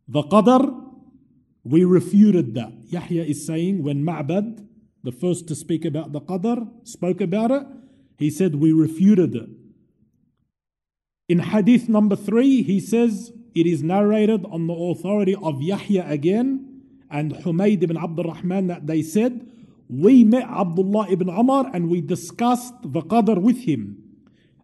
the 0.08 0.22
Qadr, 0.22 0.84
we 1.64 1.84
refuted 1.84 2.54
that. 2.54 2.72
Yahya 2.88 3.24
is 3.24 3.46
saying 3.46 3.82
when 3.82 4.04
Ma'bad, 4.04 4.66
the 5.02 5.12
first 5.12 5.48
to 5.48 5.54
speak 5.54 5.84
about 5.84 6.12
the 6.12 6.20
Qadr, 6.20 6.68
spoke 6.86 7.20
about 7.20 7.50
it, 7.50 7.66
he 8.18 8.30
said 8.30 8.56
we 8.56 8.72
refuted 8.72 9.34
it. 9.34 9.48
In 11.28 11.40
hadith 11.40 11.88
number 11.88 12.14
three, 12.16 12.62
he 12.62 12.78
says 12.78 13.32
it 13.54 13.66
is 13.66 13.82
narrated 13.82 14.44
on 14.46 14.66
the 14.66 14.74
authority 14.74 15.34
of 15.34 15.60
Yahya 15.60 16.06
again 16.08 16.82
and 17.10 17.32
Humayd 17.32 17.82
ibn 17.82 17.96
Abdul 17.96 18.32
Rahman 18.32 18.68
that 18.68 18.86
they 18.86 19.02
said 19.02 19.50
we 19.88 20.24
met 20.24 20.48
Abdullah 20.48 21.08
ibn 21.10 21.28
Umar 21.28 21.70
and 21.72 21.88
we 21.88 22.00
discussed 22.00 22.74
the 22.82 23.02
Qadr 23.02 23.40
with 23.40 23.58
him. 23.64 24.02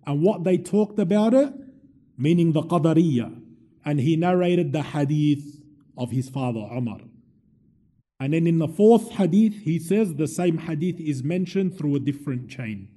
And 0.06 0.22
what 0.22 0.42
they 0.44 0.58
talked 0.58 0.98
about 0.98 1.32
it, 1.32 1.52
meaning 2.18 2.52
the 2.52 2.62
Qadariya. 2.62 3.40
And 3.84 4.00
he 4.00 4.16
narrated 4.16 4.72
the 4.72 4.82
hadith 4.82 5.62
of 5.96 6.10
his 6.10 6.28
father 6.28 6.60
Umar. 6.60 7.00
And 8.18 8.32
then 8.32 8.46
in 8.46 8.58
the 8.58 8.68
fourth 8.68 9.10
hadith, 9.12 9.62
he 9.62 9.78
says 9.78 10.14
the 10.14 10.28
same 10.28 10.58
hadith 10.58 11.00
is 11.00 11.22
mentioned 11.24 11.76
through 11.76 11.96
a 11.96 12.00
different 12.00 12.48
chain. 12.48 12.88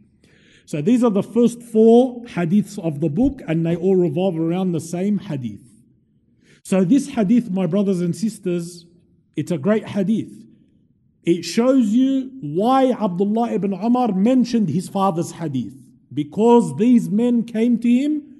So 0.66 0.82
these 0.82 1.04
are 1.04 1.12
the 1.12 1.24
first 1.24 1.62
four 1.62 2.24
hadiths 2.24 2.80
of 2.80 3.00
the 3.00 3.10
book, 3.10 3.42
and 3.48 3.66
they 3.66 3.76
all 3.76 3.96
revolve 3.96 4.38
around 4.38 4.72
the 4.72 4.80
same 4.80 5.20
hadith. 5.20 5.62
So 6.64 6.84
this 6.84 7.10
hadith, 7.10 7.52
my 7.52 7.68
brothers 7.68 8.02
and 8.02 8.16
sisters, 8.16 8.86
it's 9.36 9.52
a 9.52 9.58
great 9.58 9.88
hadith. 9.88 10.32
It 11.24 11.44
shows 11.44 11.88
you 11.90 12.32
why 12.42 12.92
Abdullah 12.92 13.52
ibn 13.52 13.74
Umar 13.74 14.14
mentioned 14.14 14.70
his 14.70 14.90
father's 14.90 15.34
hadith. 15.34 15.76
Because 16.14 16.76
these 16.78 17.10
men 17.10 17.44
came 17.44 17.78
to 17.80 17.90
him 17.90 18.36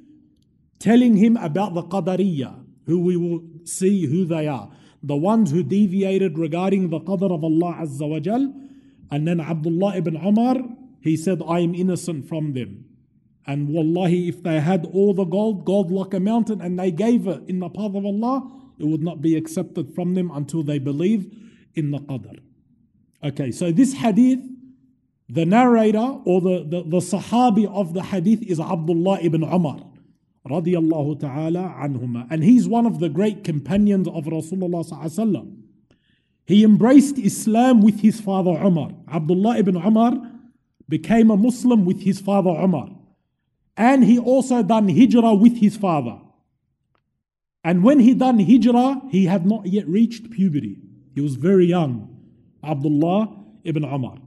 telling 0.80 1.18
him 1.18 1.38
about 1.38 1.74
the 1.74 1.84
Qadariyah, 1.84 2.64
who 2.86 3.00
we 3.00 3.18
will 3.18 3.44
see 3.64 4.06
who 4.06 4.26
they 4.26 4.48
are. 4.48 4.72
The 5.04 5.16
ones 5.16 5.52
who 5.52 5.64
deviated 5.64 6.38
regarding 6.38 6.90
the 6.90 7.00
Qadr 7.00 7.34
of 7.34 7.44
Allah 7.44 7.78
Azza 7.82 8.08
wa 8.08 8.20
Jal. 8.20 8.54
And 9.12 9.28
then 9.28 9.40
Abdullah 9.40 9.98
ibn 9.98 10.16
Umar, 10.16 10.56
he 11.06 11.16
said, 11.16 11.40
I 11.48 11.60
am 11.60 11.76
innocent 11.76 12.28
from 12.28 12.54
them. 12.54 12.86
And 13.46 13.70
wallahi, 13.70 14.28
if 14.28 14.42
they 14.42 14.60
had 14.60 14.88
all 14.92 15.14
the 15.14 15.24
gold, 15.24 15.64
gold 15.64 15.92
like 15.92 16.16
a 16.16 16.20
mountain, 16.20 16.62
and 16.62 16.80
they 16.80 16.90
gave 16.90 17.28
it 17.28 17.44
in 17.48 17.60
the 17.60 17.70
path 17.70 17.94
of 17.94 18.04
Allah, 18.04 18.52
it 18.80 18.86
would 18.86 19.04
not 19.04 19.22
be 19.22 19.36
accepted 19.38 19.94
from 19.94 20.16
them 20.16 20.32
until 20.32 20.64
they 20.64 20.80
believe 20.80 21.32
in 21.76 21.92
the 21.92 22.00
Qadr. 22.00 22.40
Okay, 23.24 23.52
so 23.52 23.72
this 23.72 23.94
hadith, 23.94 24.40
the 25.30 25.46
narrator 25.46 26.20
or 26.26 26.42
the, 26.42 26.66
the, 26.68 26.84
the 26.90 26.98
Sahabi 26.98 27.72
of 27.72 27.94
the 27.94 28.02
hadith 28.02 28.42
is 28.42 28.60
Abdullah 28.60 29.20
ibn 29.22 29.44
Umar 29.44 29.82
radiyallahu 30.50 31.20
ta'ala 31.20 31.76
anhuma. 31.84 32.26
And 32.32 32.44
he's 32.44 32.68
one 32.68 32.88
of 32.88 33.00
the 33.00 33.10
great 33.10 33.44
companions 33.44 34.08
of 34.08 34.26
Rasulullah 34.26 34.88
sallallahu 34.90 35.56
He 36.48 36.64
embraced 36.64 37.20
Islam 37.20 37.82
with 37.82 38.00
his 38.00 38.20
father 38.20 38.52
Umar. 38.52 38.90
Abdullah 39.08 39.58
ibn 39.58 39.76
Umar 39.76 40.14
became 40.88 41.32
a 41.32 41.38
Muslim 41.38 41.86
with 41.86 42.02
his 42.02 42.20
father 42.20 42.50
Umar. 42.50 42.90
And 43.78 44.04
he 44.04 44.18
also 44.20 44.64
done 44.64 44.88
hijrah 44.88 45.34
with 45.34 45.58
his 45.58 45.76
father. 45.76 46.20
And 47.64 47.84
when 47.84 48.00
he 48.00 48.14
done 48.14 48.40
hijrah, 48.40 49.02
he 49.10 49.26
had 49.26 49.46
not 49.46 49.66
yet 49.66 49.88
reached 49.88 50.30
puberty. 50.32 50.78
He 51.14 51.22
was 51.22 51.36
very 51.36 51.66
young. 51.66 52.16
Abdullah 52.64 53.36
ibn 53.64 53.84
Umar. 53.84 54.18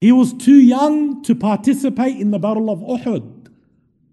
He 0.00 0.12
was 0.12 0.32
too 0.34 0.56
young 0.56 1.22
to 1.22 1.34
participate 1.34 2.18
in 2.18 2.30
the 2.30 2.38
Battle 2.38 2.70
of 2.70 2.80
Uhud. 2.80 3.48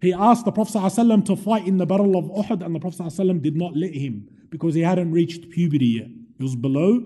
He 0.02 0.14
asked 0.14 0.46
the 0.46 0.52
Prophet 0.52 0.78
ﷺ 0.78 1.26
to 1.26 1.36
fight 1.36 1.68
in 1.68 1.78
the 1.78 1.86
Battle 1.86 2.18
of 2.18 2.26
Uhud, 2.26 2.66
and 2.66 2.76
the 2.76 2.80
Prophet 2.80 3.04
ﷺ 3.04 3.42
did 3.42 3.56
not 3.56 3.76
let 3.76 3.94
him 3.94 4.28
because 4.50 4.76
he 4.76 4.82
hadn't 4.82 5.12
reached 5.12 5.50
puberty 5.50 5.86
yet. 5.86 6.08
He 6.38 6.44
was 6.44 6.56
below 6.56 7.06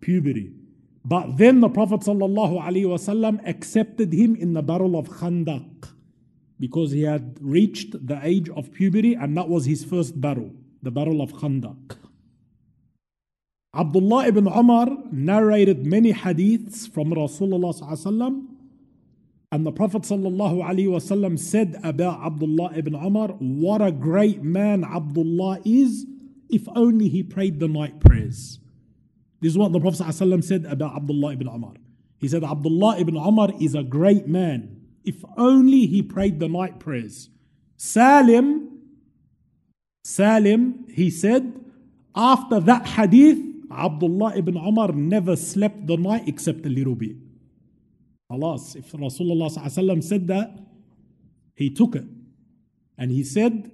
puberty. 0.00 0.52
But 1.04 1.36
then 1.36 1.60
the 1.60 1.68
Prophet 1.68 2.00
ﷺ 2.00 3.48
accepted 3.48 4.12
him 4.12 4.36
in 4.36 4.52
the 4.52 4.62
Battle 4.62 4.96
of 4.96 5.08
Khandaq 5.08 5.88
because 6.60 6.92
he 6.92 7.02
had 7.02 7.38
reached 7.40 8.06
the 8.06 8.20
age 8.22 8.48
of 8.50 8.72
puberty, 8.72 9.14
and 9.14 9.36
that 9.36 9.48
was 9.48 9.64
his 9.64 9.84
first 9.84 10.20
battle, 10.20 10.52
the 10.80 10.92
Battle 10.92 11.20
of 11.20 11.32
Khandaq. 11.32 11.96
Abdullah 13.74 14.26
ibn 14.26 14.46
Umar 14.46 14.86
narrated 15.10 15.86
many 15.86 16.12
hadiths 16.12 16.88
from 16.88 17.12
Rasulullah 17.12 17.74
ﷺ 17.74 18.52
and 19.52 19.66
the 19.66 19.70
Prophet 19.70 20.02
ﷺ 20.02 21.38
said 21.38 21.78
about 21.84 22.24
Abdullah 22.24 22.72
ibn 22.74 22.94
Umar, 22.94 23.28
What 23.38 23.82
a 23.82 23.92
great 23.92 24.42
man 24.42 24.82
Abdullah 24.82 25.60
is, 25.66 26.06
if 26.48 26.66
only 26.74 27.10
he 27.10 27.22
prayed 27.22 27.60
the 27.60 27.68
night 27.68 28.00
prayers. 28.00 28.60
This 29.42 29.50
is 29.50 29.58
what 29.58 29.72
the 29.72 29.80
Prophet 29.80 29.98
ﷺ 30.00 30.44
said 30.44 30.64
about 30.66 30.94
Abdullah 30.94 31.32
ibn 31.32 31.48
Umar. 31.48 31.74
He 32.18 32.28
said, 32.28 32.44
Abdullah 32.44 33.00
ibn 33.00 33.16
Umar 33.16 33.48
is 33.60 33.74
a 33.74 33.82
great 33.82 34.28
man. 34.28 34.80
If 35.04 35.24
only 35.36 35.86
he 35.86 36.00
prayed 36.00 36.38
the 36.38 36.48
night 36.48 36.78
prayers. 36.78 37.28
Salim, 37.76 38.78
Salim, 40.04 40.86
he 40.88 41.10
said, 41.10 41.60
after 42.14 42.60
that 42.60 42.86
hadith, 42.86 43.38
Abdullah 43.68 44.36
ibn 44.36 44.56
Umar 44.56 44.92
never 44.92 45.34
slept 45.34 45.88
the 45.88 45.96
night 45.96 46.28
except 46.28 46.64
a 46.64 46.68
little 46.68 46.94
bit. 46.94 47.16
Alas, 48.30 48.76
if 48.76 48.92
Rasulullah 48.92 50.02
said 50.04 50.28
that, 50.28 50.56
he 51.56 51.68
took 51.68 51.96
it. 51.96 52.04
And 52.96 53.10
he 53.10 53.24
said, 53.24 53.72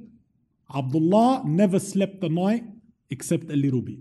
Abdullah 0.74 1.42
never 1.44 1.78
slept 1.78 2.22
the 2.22 2.30
night 2.30 2.64
except 3.10 3.50
a 3.50 3.56
little 3.56 3.82
bit. 3.82 3.98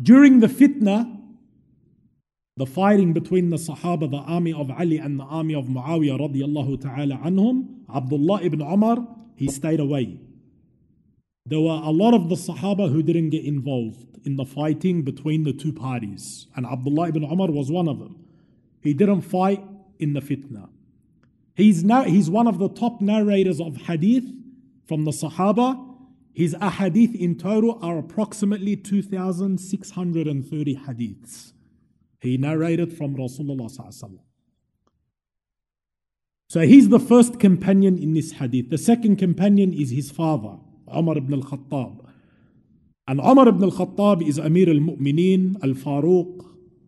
During 0.00 0.40
the 0.40 0.46
fitna, 0.46 1.12
the 2.56 2.66
fighting 2.66 3.12
between 3.12 3.50
the 3.50 3.56
Sahaba, 3.56 4.10
the 4.10 4.18
army 4.18 4.52
of 4.52 4.70
Ali 4.70 4.98
and 4.98 5.18
the 5.20 5.24
army 5.24 5.54
of 5.54 5.66
Muawiyah 5.66 6.18
radiallahu 6.18 6.80
ta'ala 6.80 7.16
anhum, 7.18 7.80
Abdullah 7.94 8.42
ibn 8.42 8.60
Umar, 8.62 9.06
he 9.36 9.48
stayed 9.48 9.80
away. 9.80 10.18
There 11.44 11.60
were 11.60 11.80
a 11.82 11.90
lot 11.90 12.14
of 12.14 12.28
the 12.28 12.34
Sahaba 12.34 12.90
who 12.90 13.02
didn't 13.02 13.30
get 13.30 13.44
involved 13.44 14.18
in 14.24 14.36
the 14.36 14.44
fighting 14.44 15.02
between 15.02 15.44
the 15.44 15.52
two 15.52 15.72
parties, 15.72 16.46
and 16.56 16.66
Abdullah 16.66 17.08
ibn 17.08 17.22
Umar 17.22 17.50
was 17.50 17.70
one 17.70 17.88
of 17.88 17.98
them. 17.98 18.24
He 18.80 18.94
didn't 18.94 19.22
fight 19.22 19.62
in 19.98 20.12
the 20.12 20.20
fitna. 20.20 20.68
He's, 21.54 21.84
now, 21.84 22.02
he's 22.02 22.28
one 22.28 22.46
of 22.46 22.58
the 22.58 22.68
top 22.68 23.00
narrators 23.00 23.60
of 23.60 23.76
hadith 23.76 24.24
from 24.86 25.04
the 25.04 25.10
Sahaba. 25.10 25.85
His 26.36 26.54
ahadith 26.56 27.14
in 27.14 27.38
total 27.38 27.78
are 27.80 27.96
approximately 27.96 28.76
2,630 28.76 30.76
hadiths. 30.76 31.52
He 32.20 32.36
narrated 32.36 32.92
from 32.92 33.16
Rasulullah. 33.16 33.70
So 36.50 36.60
he's 36.60 36.90
the 36.90 37.00
first 37.00 37.40
companion 37.40 37.96
in 37.96 38.12
this 38.12 38.32
hadith. 38.32 38.68
The 38.68 38.76
second 38.76 39.16
companion 39.16 39.72
is 39.72 39.92
his 39.92 40.10
father, 40.10 40.58
Umar 40.94 41.16
ibn 41.16 41.32
al-Khattab. 41.32 42.04
And 43.08 43.18
Umar 43.18 43.48
ibn 43.48 43.64
al-Khattab 43.64 44.28
is 44.28 44.38
Amir 44.38 44.68
al-Mu'mineen, 44.68 45.56
al-Faruq, 45.62 46.44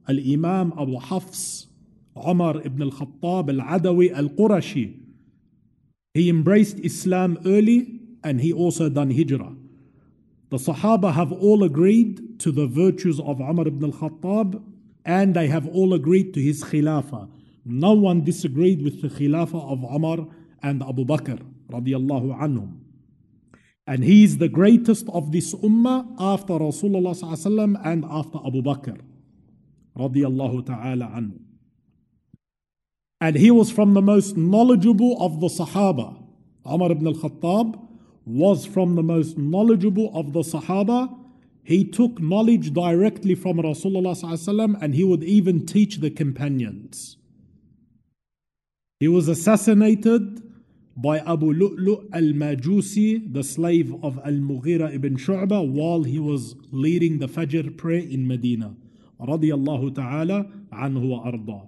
al-Imam 0.09 0.75
Abu 0.79 1.01
Hafs, 1.01 1.69
Umar 2.15 2.61
ibn 2.67 2.83
al-Khattab 2.83 3.49
al-Adawi 3.49 4.15
al-Qurashi. 4.15 5.01
He 6.13 6.29
embraced 6.29 6.81
Islam 6.81 7.39
early 7.47 7.98
and 8.25 8.41
he 8.41 8.53
also 8.53 8.89
done 8.89 9.11
hijrah. 9.11 9.55
The 10.51 10.57
Sahaba 10.57 11.13
have 11.13 11.31
all 11.33 11.63
agreed 11.63 12.41
to 12.41 12.53
the 12.53 12.67
virtues 12.67 13.21
of 13.21 13.41
Umar 13.41 13.69
ibn 13.69 13.85
al-Khattab 13.85 14.63
and 15.05 15.35
they 15.35 15.47
have 15.49 15.67
all 15.69 15.93
agreed 15.95 16.33
to 16.35 16.41
his 16.41 16.65
khilafah. 16.65 17.29
No 17.65 17.93
one 17.93 18.25
disagreed 18.25 18.83
with 18.83 19.03
the 19.03 19.09
khilafah 19.09 19.73
of 19.73 19.85
Umar 19.85 20.27
and 20.63 20.83
Abu 20.83 21.05
Bakr 21.05 21.43
radiallahu 21.71 22.39
anhum. 22.41 22.79
And 23.87 24.05
he 24.05 24.25
is 24.25 24.39
the 24.39 24.49
greatest 24.49 25.07
of 25.11 25.33
this 25.33 25.55
ummah 25.55 26.15
after 26.19 26.55
Rasulullah 26.55 27.81
and 27.85 28.05
after 28.05 28.39
Abu 28.47 28.63
Bakr 28.63 28.99
radiallahu 29.99 30.67
ta'ala 30.67 31.07
anhu. 31.07 31.39
And 33.21 33.37
he 33.37 33.51
was 33.51 33.71
from 33.71 33.95
the 33.95 34.03
most 34.03 34.37
knowledgeable 34.37 35.21
of 35.21 35.41
the 35.41 35.49
Sahaba. 35.49 36.23
Umar 36.67 36.93
ibn 36.93 37.07
al-Khattab 37.07 37.88
was 38.29 38.67
from 38.67 38.95
the 38.95 39.03
most 39.03 39.39
knowledgeable 39.39 40.11
of 40.15 40.35
the 40.35 40.41
Sahaba. 40.41 41.19
He 41.65 41.85
took 41.85 42.21
knowledge 42.21 42.73
directly 42.75 43.35
from 43.35 43.57
Rasulullah 43.57 44.79
and 44.83 44.95
he 44.95 45.03
would 45.03 45.25
even 45.25 45.65
teach 45.65 45.97
the 45.97 46.11
companions. 46.11 47.17
He 49.01 49.09
was 49.09 49.29
assassinated 49.29 50.43
by 50.97 51.19
Abu 51.21 51.55
Lu'lu' 51.55 52.09
al-Majusi, 52.13 53.33
the 53.33 53.45
slave 53.45 53.95
of 54.03 54.19
al-Mughira 54.19 54.93
ibn 54.93 55.17
Shu'bah, 55.17 55.67
while 55.67 56.03
he 56.03 56.19
was 56.19 56.57
leading 56.73 57.19
the 57.21 57.29
Fajr 57.29 57.77
prayer 57.77 58.01
in 58.01 58.27
Medina. 58.27 58.75
Ta'ala 59.19 60.51
anhu 60.73 61.09
wa 61.09 61.23
arda. 61.25 61.63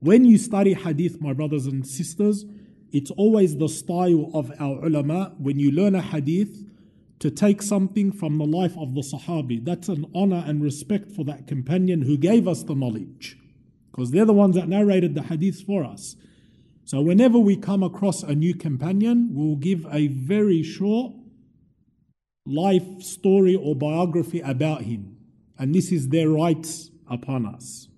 When 0.00 0.24
you 0.24 0.38
study 0.38 0.72
hadith, 0.72 1.20
my 1.20 1.34
brothers 1.34 1.66
and 1.66 1.86
sisters, 1.86 2.46
it's 2.92 3.10
always 3.12 3.56
the 3.56 3.68
style 3.68 4.30
of 4.34 4.52
our 4.58 4.84
ulama 4.84 5.34
when 5.38 5.58
you 5.58 5.70
learn 5.70 5.94
a 5.94 6.02
hadith 6.02 6.64
to 7.20 7.30
take 7.30 7.62
something 7.62 8.10
from 8.10 8.38
the 8.38 8.46
life 8.46 8.76
of 8.78 8.94
the 8.94 9.02
Sahabi. 9.02 9.62
That's 9.62 9.88
an 9.88 10.06
honor 10.14 10.42
and 10.46 10.62
respect 10.62 11.12
for 11.12 11.24
that 11.26 11.46
companion 11.46 12.02
who 12.02 12.16
gave 12.16 12.48
us 12.48 12.62
the 12.62 12.74
knowledge 12.74 13.38
because 13.90 14.10
they're 14.10 14.24
the 14.24 14.32
ones 14.32 14.56
that 14.56 14.68
narrated 14.68 15.14
the 15.14 15.22
hadith 15.22 15.62
for 15.62 15.84
us. 15.84 16.16
So, 16.84 17.00
whenever 17.02 17.38
we 17.38 17.56
come 17.56 17.82
across 17.82 18.22
a 18.22 18.34
new 18.34 18.54
companion, 18.54 19.30
we'll 19.32 19.56
give 19.56 19.86
a 19.90 20.08
very 20.08 20.62
short 20.62 21.12
life 22.46 23.02
story 23.02 23.54
or 23.54 23.76
biography 23.76 24.40
about 24.40 24.82
him. 24.82 25.16
And 25.58 25.74
this 25.74 25.92
is 25.92 26.08
their 26.08 26.30
rights 26.30 26.90
upon 27.08 27.46
us. 27.46 27.89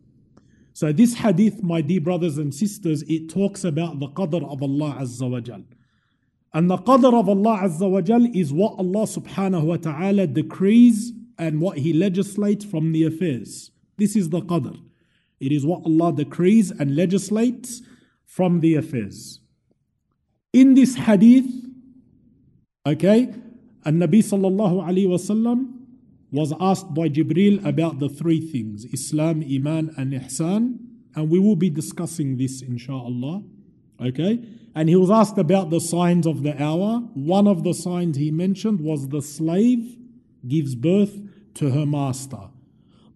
So 0.83 0.91
this 0.91 1.15
hadith, 1.15 1.63
my 1.63 1.81
dear 1.81 2.01
brothers 2.01 2.39
and 2.39 2.53
sisters, 2.53 3.05
it 3.05 3.31
talks 3.31 3.63
about 3.63 4.01
the 4.01 4.09
qadr 4.09 4.43
of 4.51 4.65
Allah 4.65 4.97
Azza 4.99 5.31
wa 5.31 5.39
Jal. 5.39 5.63
And 6.53 6.69
the 6.69 6.77
qadr 6.77 7.15
of 7.17 7.29
Allah 7.29 7.61
Azza 7.63 7.89
wa 7.89 8.01
Jal 8.01 8.27
is 8.35 8.53
what 8.53 8.73
Allah 8.81 9.07
subhanahu 9.07 9.63
wa 9.63 9.77
ta'ala 9.77 10.27
decrees 10.27 11.13
and 11.39 11.61
what 11.61 11.79
He 11.79 11.93
legislates 11.93 12.65
from 12.65 12.91
the 12.91 13.05
affairs. 13.05 13.71
This 13.97 14.17
is 14.17 14.31
the 14.31 14.41
qadr. 14.41 14.77
It 15.39 15.53
is 15.53 15.65
what 15.65 15.83
Allah 15.87 16.17
decrees 16.17 16.73
and 16.73 16.97
legislates 16.97 17.83
from 18.27 18.59
the 18.59 18.75
affairs. 18.75 19.39
In 20.53 20.75
this 20.75 20.97
hadith, 20.97 21.47
okay, 22.85 23.33
and 23.85 24.03
Nabi 24.03 24.19
sallallahu 24.19 24.83
alayhi 24.85 25.07
wasallam 25.07 25.72
was 26.33 26.53
asked 26.59 26.95
by 26.95 27.09
Jibril 27.09 27.65
about 27.65 28.01
the 28.01 28.09
three 28.09 28.41
things 28.41 28.87
Islam, 28.87 29.43
Iman, 29.43 29.95
and 29.97 30.13
Ihsan. 30.13 30.79
And 31.15 31.31
we 31.31 31.39
will 31.39 31.57
be 31.57 31.69
discussing 31.69 32.39
this, 32.39 32.63
inshallah. 32.63 33.43
Okay? 34.01 34.43
And 34.75 34.89
he 34.89 34.97
was 34.97 35.11
asked 35.11 35.37
about 35.37 35.69
the 35.69 35.79
signs 35.79 36.27
of 36.27 36.43
the 36.43 36.61
hour. 36.61 37.01
One 37.13 37.47
of 37.47 37.63
the 37.63 37.75
signs 37.75 38.17
he 38.17 38.31
mentioned 38.31 38.81
was 38.81 39.09
the 39.09 39.21
slave 39.21 39.99
gives 40.49 40.75
birth 40.75 41.21
to 41.55 41.71
her 41.71 41.85
master. 41.85 42.49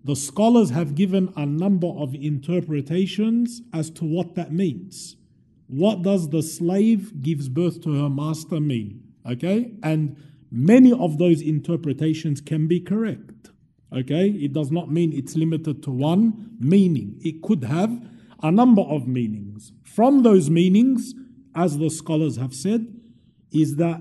The 0.05 0.15
scholars 0.15 0.71
have 0.71 0.95
given 0.95 1.33
a 1.37 1.47
number 1.47 1.89
of 1.89 2.15
interpretations 2.15 3.63
as 3.73 3.91
to 3.91 4.05
what 4.05 4.35
that 4.35 4.53
means. 4.53 5.17
What 5.69 6.03
does 6.03 6.29
the 6.29 6.43
slave 6.43 7.23
gives 7.23 7.49
birth 7.49 7.83
to 7.83 7.95
her 7.95 8.11
master 8.11 8.61
mean? 8.61 9.03
Okay? 9.29 9.73
And 9.83 10.17
Many 10.51 10.93
of 10.93 11.19
those 11.19 11.41
interpretations 11.41 12.41
can 12.41 12.67
be 12.67 12.81
correct. 12.81 13.51
Okay, 13.93 14.29
it 14.29 14.53
does 14.53 14.71
not 14.71 14.91
mean 14.91 15.13
it's 15.13 15.37
limited 15.37 15.83
to 15.85 15.91
one 15.91 16.57
meaning, 16.59 17.19
it 17.21 17.43
could 17.43 17.65
have 17.65 17.91
a 18.43 18.51
number 18.51 18.83
of 18.83 19.07
meanings. 19.07 19.73
From 19.85 20.23
those 20.23 20.51
meanings, 20.51 21.15
as 21.55 21.79
the 21.79 21.89
scholars 21.89 22.37
have 22.37 22.55
said, 22.55 22.87
is 23.53 23.77
that 23.77 24.01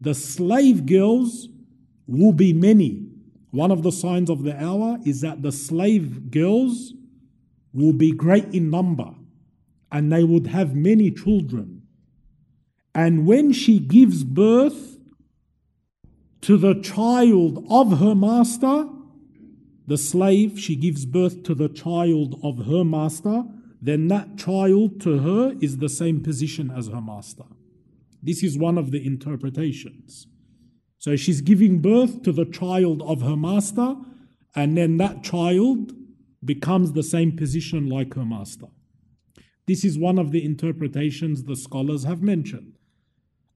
the 0.00 0.14
slave 0.14 0.86
girls 0.86 1.48
will 2.06 2.32
be 2.32 2.52
many. 2.52 3.06
One 3.50 3.70
of 3.70 3.82
the 3.82 3.92
signs 3.92 4.30
of 4.30 4.44
the 4.44 4.56
hour 4.62 4.98
is 5.04 5.20
that 5.20 5.42
the 5.42 5.52
slave 5.52 6.30
girls 6.30 6.94
will 7.72 7.92
be 7.92 8.12
great 8.12 8.46
in 8.54 8.70
number 8.70 9.14
and 9.90 10.10
they 10.10 10.24
would 10.24 10.46
have 10.46 10.74
many 10.74 11.10
children. 11.10 11.82
And 12.94 13.26
when 13.26 13.52
she 13.52 13.78
gives 13.78 14.24
birth, 14.24 14.91
to 16.42 16.56
the 16.56 16.74
child 16.74 17.64
of 17.70 17.98
her 17.98 18.14
master, 18.14 18.88
the 19.86 19.96
slave, 19.96 20.58
she 20.58 20.76
gives 20.76 21.06
birth 21.06 21.42
to 21.44 21.54
the 21.54 21.68
child 21.68 22.38
of 22.42 22.66
her 22.66 22.84
master, 22.84 23.44
then 23.80 24.08
that 24.08 24.36
child 24.36 25.00
to 25.00 25.18
her 25.18 25.54
is 25.60 25.78
the 25.78 25.88
same 25.88 26.22
position 26.22 26.70
as 26.70 26.88
her 26.88 27.00
master. 27.00 27.44
This 28.22 28.42
is 28.42 28.58
one 28.58 28.78
of 28.78 28.90
the 28.90 29.04
interpretations. 29.04 30.26
So 30.98 31.16
she's 31.16 31.40
giving 31.40 31.80
birth 31.80 32.22
to 32.22 32.32
the 32.32 32.44
child 32.44 33.02
of 33.02 33.22
her 33.22 33.36
master, 33.36 33.96
and 34.54 34.76
then 34.76 34.98
that 34.98 35.24
child 35.24 35.92
becomes 36.44 36.92
the 36.92 37.02
same 37.02 37.36
position 37.36 37.88
like 37.88 38.14
her 38.14 38.24
master. 38.24 38.66
This 39.66 39.84
is 39.84 39.98
one 39.98 40.18
of 40.18 40.32
the 40.32 40.44
interpretations 40.44 41.44
the 41.44 41.56
scholars 41.56 42.04
have 42.04 42.22
mentioned. 42.22 42.74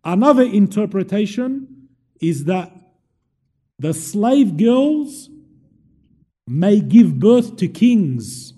Another 0.05 0.44
interpretation 0.44 1.76
is 2.20 2.44
that 2.44 2.72
the 3.79 3.92
slave 3.92 4.57
girls 4.57 5.29
may 6.46 6.81
give 6.81 7.18
birth 7.18 7.57
to 7.57 7.68
kings. 7.68 8.55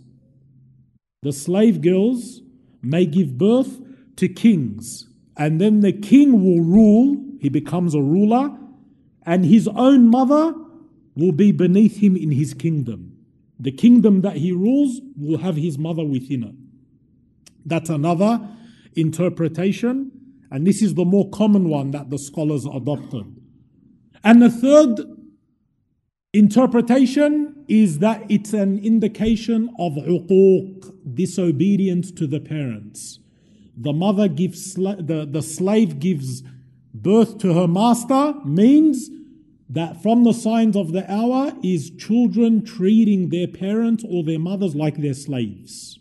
The 1.22 1.32
slave 1.32 1.80
girls 1.80 2.42
may 2.82 3.06
give 3.06 3.36
birth 3.36 3.80
to 4.16 4.28
kings. 4.28 5.08
And 5.36 5.60
then 5.60 5.80
the 5.80 5.92
king 5.92 6.44
will 6.44 6.62
rule, 6.62 7.16
he 7.40 7.48
becomes 7.48 7.94
a 7.94 8.02
ruler, 8.02 8.56
and 9.24 9.44
his 9.44 9.68
own 9.68 10.08
mother 10.08 10.54
will 11.14 11.32
be 11.32 11.52
beneath 11.52 11.98
him 11.98 12.16
in 12.16 12.30
his 12.30 12.54
kingdom. 12.54 13.16
The 13.58 13.72
kingdom 13.72 14.20
that 14.22 14.36
he 14.36 14.52
rules 14.52 15.00
will 15.16 15.38
have 15.38 15.56
his 15.56 15.78
mother 15.78 16.04
within 16.04 16.44
it. 16.44 16.54
That's 17.66 17.90
another 17.90 18.40
interpretation, 18.94 20.12
and 20.50 20.66
this 20.66 20.82
is 20.82 20.94
the 20.94 21.04
more 21.04 21.28
common 21.30 21.68
one 21.68 21.90
that 21.90 22.10
the 22.10 22.18
scholars 22.18 22.64
adopted. 22.64 23.38
And 24.24 24.42
the 24.42 24.50
third 24.50 25.00
interpretation 26.33 27.64
is 27.68 27.98
that 27.98 28.24
it's 28.28 28.52
an 28.52 28.78
indication 28.85 29.70
of 29.78 29.92
uquq, 29.94 31.14
disobedience 31.14 32.11
to 32.12 32.26
the 32.26 32.40
parents. 32.40 33.20
The 33.76 33.92
mother 33.92 34.28
gives, 34.28 34.74
the, 34.74 35.26
the 35.31 35.42
slave 35.42 36.00
gives 36.00 36.42
birth 36.92 37.38
to 37.38 37.54
her 37.54 37.68
master, 37.68 38.35
means 38.44 39.11
that 39.70 40.02
from 40.02 40.24
the 40.24 40.33
signs 40.33 40.76
of 40.76 40.92
the 40.92 41.11
hour 41.12 41.52
is 41.62 41.90
children 41.90 42.64
treating 42.64 43.28
their 43.28 43.46
parents 43.46 44.04
or 44.09 44.24
their 44.24 44.38
mothers 44.38 44.74
like 44.74 44.96
their 44.96 45.14
slaves. 45.14 45.98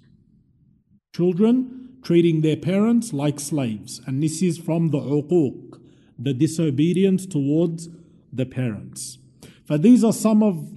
Children 1.13 1.89
treating 2.03 2.41
their 2.41 2.56
parents 2.56 3.12
like 3.12 3.39
slaves. 3.39 4.01
And 4.08 4.23
this 4.23 4.41
is 4.41 4.58
from 4.58 4.91
the 4.91 4.99
uquq, 4.99 5.80
the 6.17 6.34
disobedience 6.34 7.25
towards 7.25 7.89
the 8.31 8.45
parents. 8.45 9.17
For 9.65 9.77
these 9.77 10.03
are 10.03 10.13
some 10.13 10.43
of 10.43 10.71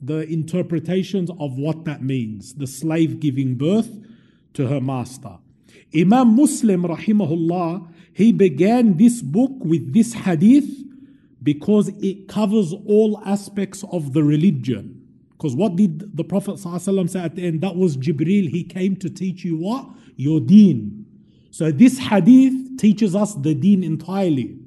the 0.00 0.20
interpretations 0.30 1.30
of 1.40 1.58
what 1.58 1.84
that 1.84 2.02
means 2.02 2.54
the 2.54 2.66
slave 2.66 3.18
giving 3.20 3.54
birth 3.54 3.90
to 4.54 4.68
her 4.68 4.80
master. 4.80 5.38
Imam 5.94 6.36
Muslim, 6.36 6.82
rahimahullah, 6.82 7.88
he 8.12 8.32
began 8.32 8.96
this 8.96 9.22
book 9.22 9.52
with 9.60 9.92
this 9.92 10.12
hadith 10.12 10.68
because 11.42 11.88
it 12.00 12.28
covers 12.28 12.72
all 12.86 13.22
aspects 13.24 13.84
of 13.92 14.12
the 14.12 14.22
religion. 14.22 15.02
Because 15.32 15.54
what 15.54 15.76
did 15.76 16.16
the 16.16 16.24
Prophet 16.24 16.58
say 16.58 17.20
at 17.20 17.36
the 17.36 17.46
end? 17.46 17.60
That 17.60 17.76
was 17.76 17.96
Jibril. 17.96 18.48
He 18.48 18.64
came 18.64 18.96
to 18.96 19.10
teach 19.10 19.44
you 19.44 19.58
what? 19.58 19.86
Your 20.16 20.40
deen. 20.40 21.04
So 21.50 21.70
this 21.70 21.98
hadith 21.98 22.78
teaches 22.78 23.14
us 23.14 23.34
the 23.34 23.54
deen 23.54 23.84
entirely. 23.84 24.58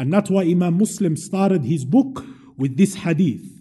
And 0.00 0.12
that's 0.12 0.30
why 0.30 0.42
Imam 0.44 0.78
Muslim 0.78 1.14
started 1.14 1.64
his 1.64 1.84
book 1.84 2.24
with 2.56 2.76
this 2.78 2.94
hadith. 2.94 3.60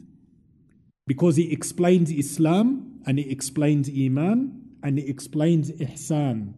Because 1.06 1.36
he 1.36 1.52
explains 1.52 2.10
Islam 2.10 3.02
and 3.06 3.20
he 3.20 3.30
explains 3.30 3.90
Iman 3.90 4.62
and 4.82 4.98
he 4.98 5.08
explains 5.08 5.70
Ihsan 5.70 6.54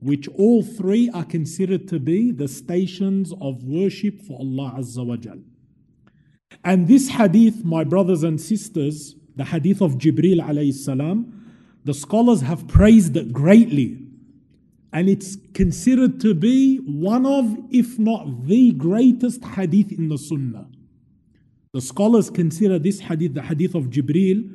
which 0.00 0.28
all 0.28 0.62
three 0.62 1.08
are 1.10 1.24
considered 1.24 1.88
to 1.88 1.98
be 1.98 2.30
the 2.30 2.46
stations 2.46 3.32
of 3.40 3.64
worship 3.64 4.20
for 4.20 4.38
Allah 4.38 4.74
Azza 4.78 5.04
wa 5.04 5.16
Jal. 5.16 5.38
And 6.62 6.86
this 6.86 7.08
hadith, 7.08 7.64
my 7.64 7.84
brothers 7.84 8.22
and 8.22 8.38
sisters, 8.38 9.14
the 9.34 9.46
hadith 9.46 9.80
of 9.80 9.92
Jibril 9.92 10.40
alayhi 10.40 10.74
salam, 10.74 11.32
the 11.84 11.94
scholars 11.94 12.42
have 12.42 12.68
praised 12.68 13.16
it 13.16 13.32
greatly. 13.32 14.05
And 14.96 15.10
it's 15.10 15.36
considered 15.52 16.20
to 16.20 16.32
be 16.32 16.78
one 16.78 17.26
of, 17.26 17.54
if 17.70 17.98
not 17.98 18.46
the 18.46 18.72
greatest 18.72 19.44
hadith 19.44 19.92
in 19.92 20.08
the 20.08 20.16
Sunnah. 20.16 20.68
The 21.74 21.82
scholars 21.82 22.30
consider 22.30 22.78
this 22.78 23.00
hadith, 23.00 23.34
the 23.34 23.42
hadith 23.42 23.74
of 23.74 23.90
Jibril, 23.90 24.50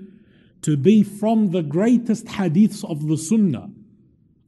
to 0.63 0.77
be 0.77 1.03
from 1.03 1.51
the 1.51 1.61
greatest 1.61 2.25
hadiths 2.25 2.83
of 2.83 3.07
the 3.07 3.17
Sunnah. 3.17 3.69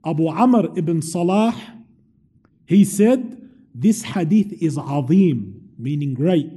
Abu 0.03 0.27
Amr 0.29 0.75
ibn 0.75 1.03
Salah, 1.03 1.55
he 2.65 2.83
said, 2.83 3.39
this 3.75 4.01
hadith 4.01 4.51
is 4.63 4.79
azim, 4.79 5.69
meaning 5.77 6.15
great. 6.15 6.49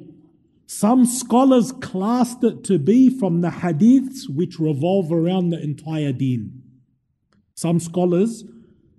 Some 0.67 1.05
scholars 1.05 1.73
classed 1.73 2.43
it 2.43 2.65
to 2.65 2.79
be 2.79 3.11
from 3.11 3.43
the 3.43 3.51
hadiths 3.51 4.31
which 4.35 4.59
revolve 4.59 5.13
around 5.13 5.51
the 5.51 5.63
entire 5.63 6.13
deen. 6.13 6.63
Some 7.55 7.81
scholars, 7.81 8.43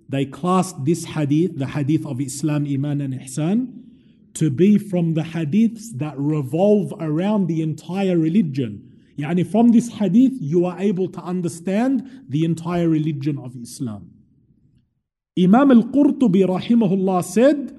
they 0.08 0.24
classed 0.24 0.84
this 0.84 1.04
hadith, 1.04 1.58
the 1.58 1.66
hadith 1.66 2.06
of 2.06 2.20
Islam, 2.20 2.66
Iman 2.66 3.00
and 3.00 3.14
Ihsan, 3.14 3.84
to 4.34 4.50
be 4.50 4.78
from 4.78 5.14
the 5.14 5.22
hadiths 5.22 5.90
that 5.94 6.14
revolve 6.16 6.94
around 7.00 7.46
the 7.46 7.60
entire 7.60 8.16
religion. 8.16 8.84
Yani 9.18 9.44
from 9.50 9.72
this 9.72 9.88
hadith, 9.88 10.32
you 10.40 10.64
are 10.64 10.78
able 10.78 11.08
to 11.08 11.20
understand 11.20 12.24
the 12.28 12.44
entire 12.44 12.88
religion 12.88 13.38
of 13.38 13.56
Islam. 13.56 14.10
Imam 15.38 15.70
al-Qurtubi 15.70 16.44
rahimahullah 16.44 17.24
said, 17.24 17.74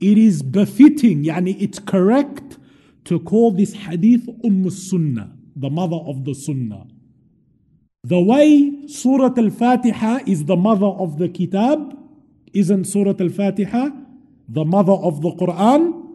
it 0.00 0.18
is 0.18 0.42
befitting, 0.42 1.24
yani 1.24 1.56
it's 1.60 1.78
correct 1.78 2.58
to 3.04 3.18
call 3.20 3.50
this 3.52 3.72
hadith 3.72 4.28
Umm 4.44 4.68
Sunnah, 4.68 5.32
the 5.54 5.70
mother 5.70 5.96
of 5.96 6.24
the 6.24 6.34
Sunnah. 6.34 6.86
The 8.06 8.20
way 8.20 8.86
Surah 8.86 9.34
Al-Fatiha 9.36 10.20
is 10.28 10.44
the 10.44 10.54
mother 10.54 10.86
of 10.86 11.18
the 11.18 11.28
Kitab, 11.28 11.98
isn't 12.52 12.84
Surah 12.84 13.16
Al-Fatiha 13.18 13.90
the 14.48 14.64
mother 14.64 14.92
of 14.92 15.22
the 15.22 15.32
Quran? 15.32 16.06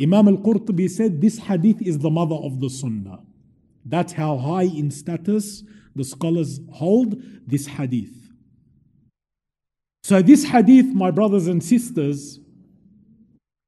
Imam 0.00 0.28
Al-Qurtubi 0.28 0.88
said 0.88 1.20
this 1.20 1.36
hadith 1.36 1.82
is 1.82 1.98
the 1.98 2.08
mother 2.08 2.36
of 2.36 2.60
the 2.60 2.70
Sunnah. 2.70 3.20
That's 3.84 4.14
how 4.14 4.38
high 4.38 4.62
in 4.62 4.90
status 4.90 5.62
the 5.94 6.04
scholars 6.04 6.58
hold 6.72 7.22
this 7.46 7.66
hadith. 7.66 8.14
So, 10.04 10.22
this 10.22 10.44
hadith, 10.44 10.86
my 10.86 11.10
brothers 11.10 11.48
and 11.48 11.62
sisters, 11.62 12.40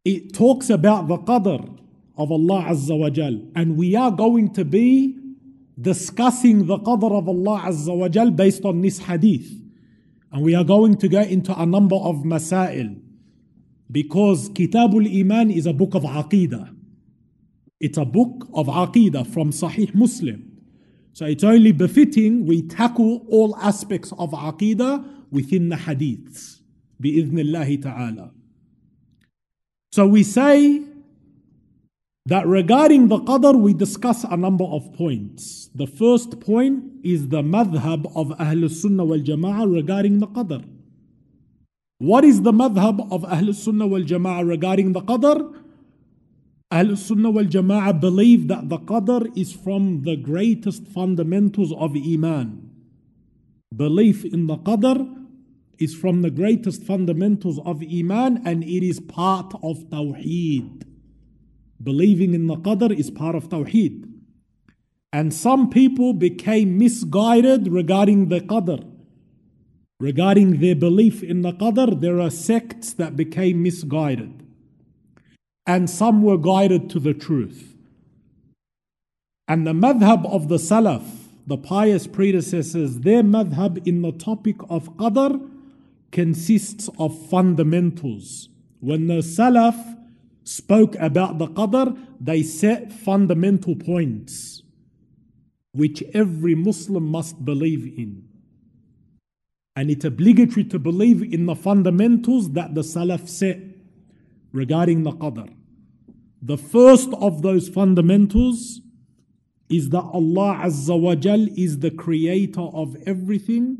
it 0.06 0.32
talks 0.32 0.70
about 0.70 1.06
the 1.08 1.18
qadr 1.18 1.78
of 2.16 2.32
Allah 2.32 2.64
Azza 2.70 2.98
wa 2.98 3.10
Jal. 3.10 3.42
And 3.54 3.76
we 3.76 3.94
are 3.94 4.10
going 4.10 4.54
to 4.54 4.64
be 4.64 5.17
discussing 5.80 6.66
the 6.66 6.78
qadr 6.78 7.16
of 7.16 7.28
Allah 7.28 7.62
Azza 7.66 7.96
wa 7.96 8.08
Jal 8.08 8.30
based 8.30 8.64
on 8.64 8.82
this 8.82 8.98
hadith. 8.98 9.50
And 10.32 10.42
we 10.42 10.54
are 10.54 10.64
going 10.64 10.96
to 10.98 11.08
go 11.08 11.20
into 11.20 11.58
a 11.58 11.64
number 11.64 11.96
of 11.96 12.16
masail. 12.16 13.00
Because 13.90 14.50
Kitabul 14.50 15.08
Iman 15.20 15.50
is 15.50 15.66
a 15.66 15.72
book 15.72 15.94
of 15.94 16.02
Aqidah. 16.02 16.74
It's 17.80 17.96
a 17.96 18.04
book 18.04 18.48
of 18.52 18.66
Aqidah 18.66 19.26
from 19.32 19.50
Sahih 19.50 19.94
Muslim. 19.94 20.44
So 21.14 21.24
it's 21.24 21.44
only 21.44 21.72
befitting 21.72 22.46
we 22.46 22.62
tackle 22.62 23.24
all 23.28 23.56
aspects 23.56 24.12
of 24.18 24.30
Aqidah 24.30 25.04
within 25.30 25.68
the 25.68 25.76
hadiths 25.76 26.60
bi'idhnillahi 27.02 27.82
ta'ala. 27.82 28.30
So 29.92 30.06
we 30.06 30.22
say 30.22 30.82
that 32.28 32.46
regarding 32.46 33.08
the 33.08 33.18
qadr 33.20 33.58
we 33.58 33.72
discuss 33.72 34.22
a 34.22 34.36
number 34.36 34.64
of 34.64 34.92
points. 34.92 35.70
The 35.74 35.86
first 35.86 36.40
point 36.40 36.84
is 37.02 37.28
the 37.28 37.40
madhab 37.42 38.04
of 38.14 38.28
Ahlul 38.36 38.70
Sunnah 38.70 39.06
wal 39.06 39.20
Jama'ah 39.20 39.72
regarding 39.72 40.18
the 40.18 40.26
qadr. 40.26 40.62
What 41.96 42.24
is 42.24 42.42
the 42.42 42.52
madhab 42.52 43.10
of 43.10 43.22
Ahlul 43.22 43.54
Sunnah 43.54 43.86
wal 43.86 44.02
Jama'ah 44.02 44.46
regarding 44.46 44.92
the 44.92 45.00
qadr? 45.00 45.54
Ahlul 46.70 46.98
Sunnah 46.98 47.30
wal 47.30 47.46
Jama'ah 47.46 47.98
believe 47.98 48.46
that 48.48 48.68
the 48.68 48.78
qadr 48.78 49.34
is 49.34 49.54
from 49.54 50.02
the 50.02 50.16
greatest 50.16 50.86
fundamentals 50.86 51.72
of 51.72 51.96
Iman. 51.96 52.70
Belief 53.74 54.26
in 54.26 54.46
the 54.48 54.58
qadr 54.58 55.00
is 55.78 55.94
from 55.94 56.20
the 56.20 56.30
greatest 56.30 56.82
fundamentals 56.82 57.58
of 57.64 57.82
Iman 57.82 58.42
and 58.44 58.62
it 58.64 58.86
is 58.86 59.00
part 59.00 59.54
of 59.62 59.88
Tawheed. 59.88 60.87
Believing 61.82 62.34
in 62.34 62.46
the 62.46 62.56
Qadr 62.56 62.96
is 62.96 63.10
part 63.10 63.34
of 63.34 63.48
Tawheed. 63.48 64.12
And 65.12 65.32
some 65.32 65.70
people 65.70 66.12
became 66.12 66.76
misguided 66.76 67.68
regarding 67.68 68.28
the 68.28 68.40
Qadr. 68.40 68.84
Regarding 70.00 70.60
their 70.60 70.76
belief 70.76 71.22
in 71.22 71.42
the 71.42 71.52
Qadr, 71.52 72.00
there 72.00 72.20
are 72.20 72.30
sects 72.30 72.92
that 72.94 73.16
became 73.16 73.62
misguided. 73.62 74.46
And 75.66 75.88
some 75.88 76.22
were 76.22 76.38
guided 76.38 76.88
to 76.90 77.00
the 77.00 77.14
truth. 77.14 77.74
And 79.46 79.66
the 79.66 79.72
madhab 79.72 80.26
of 80.26 80.48
the 80.48 80.56
Salaf, 80.56 81.04
the 81.46 81.56
pious 81.56 82.06
predecessors, 82.06 83.00
their 83.00 83.22
madhab 83.22 83.86
in 83.86 84.02
the 84.02 84.12
topic 84.12 84.56
of 84.68 84.96
Qadr 84.96 85.50
consists 86.12 86.88
of 86.98 87.18
fundamentals. 87.28 88.50
When 88.80 89.06
the 89.06 89.20
Salaf 89.20 89.97
spoke 90.48 90.94
about 90.96 91.38
the 91.38 91.46
Qadr, 91.46 91.98
they 92.18 92.42
set 92.42 92.90
fundamental 92.90 93.76
points 93.76 94.62
which 95.72 96.02
every 96.14 96.54
Muslim 96.54 97.06
must 97.06 97.44
believe 97.44 97.84
in. 97.84 98.24
And 99.76 99.90
it's 99.90 100.06
obligatory 100.06 100.64
to 100.64 100.78
believe 100.78 101.22
in 101.22 101.46
the 101.46 101.54
fundamentals 101.54 102.52
that 102.52 102.74
the 102.74 102.80
Salaf 102.80 103.28
set 103.28 103.58
regarding 104.52 105.02
the 105.02 105.12
Qadr. 105.12 105.54
The 106.40 106.56
first 106.56 107.10
of 107.20 107.42
those 107.42 107.68
fundamentals 107.68 108.80
is 109.68 109.90
that 109.90 110.02
Allah 110.02 110.62
Azza 110.64 110.98
wa 110.98 111.14
Jal 111.14 111.46
is 111.56 111.80
the 111.80 111.90
creator 111.90 112.62
of 112.62 112.96
everything 113.06 113.76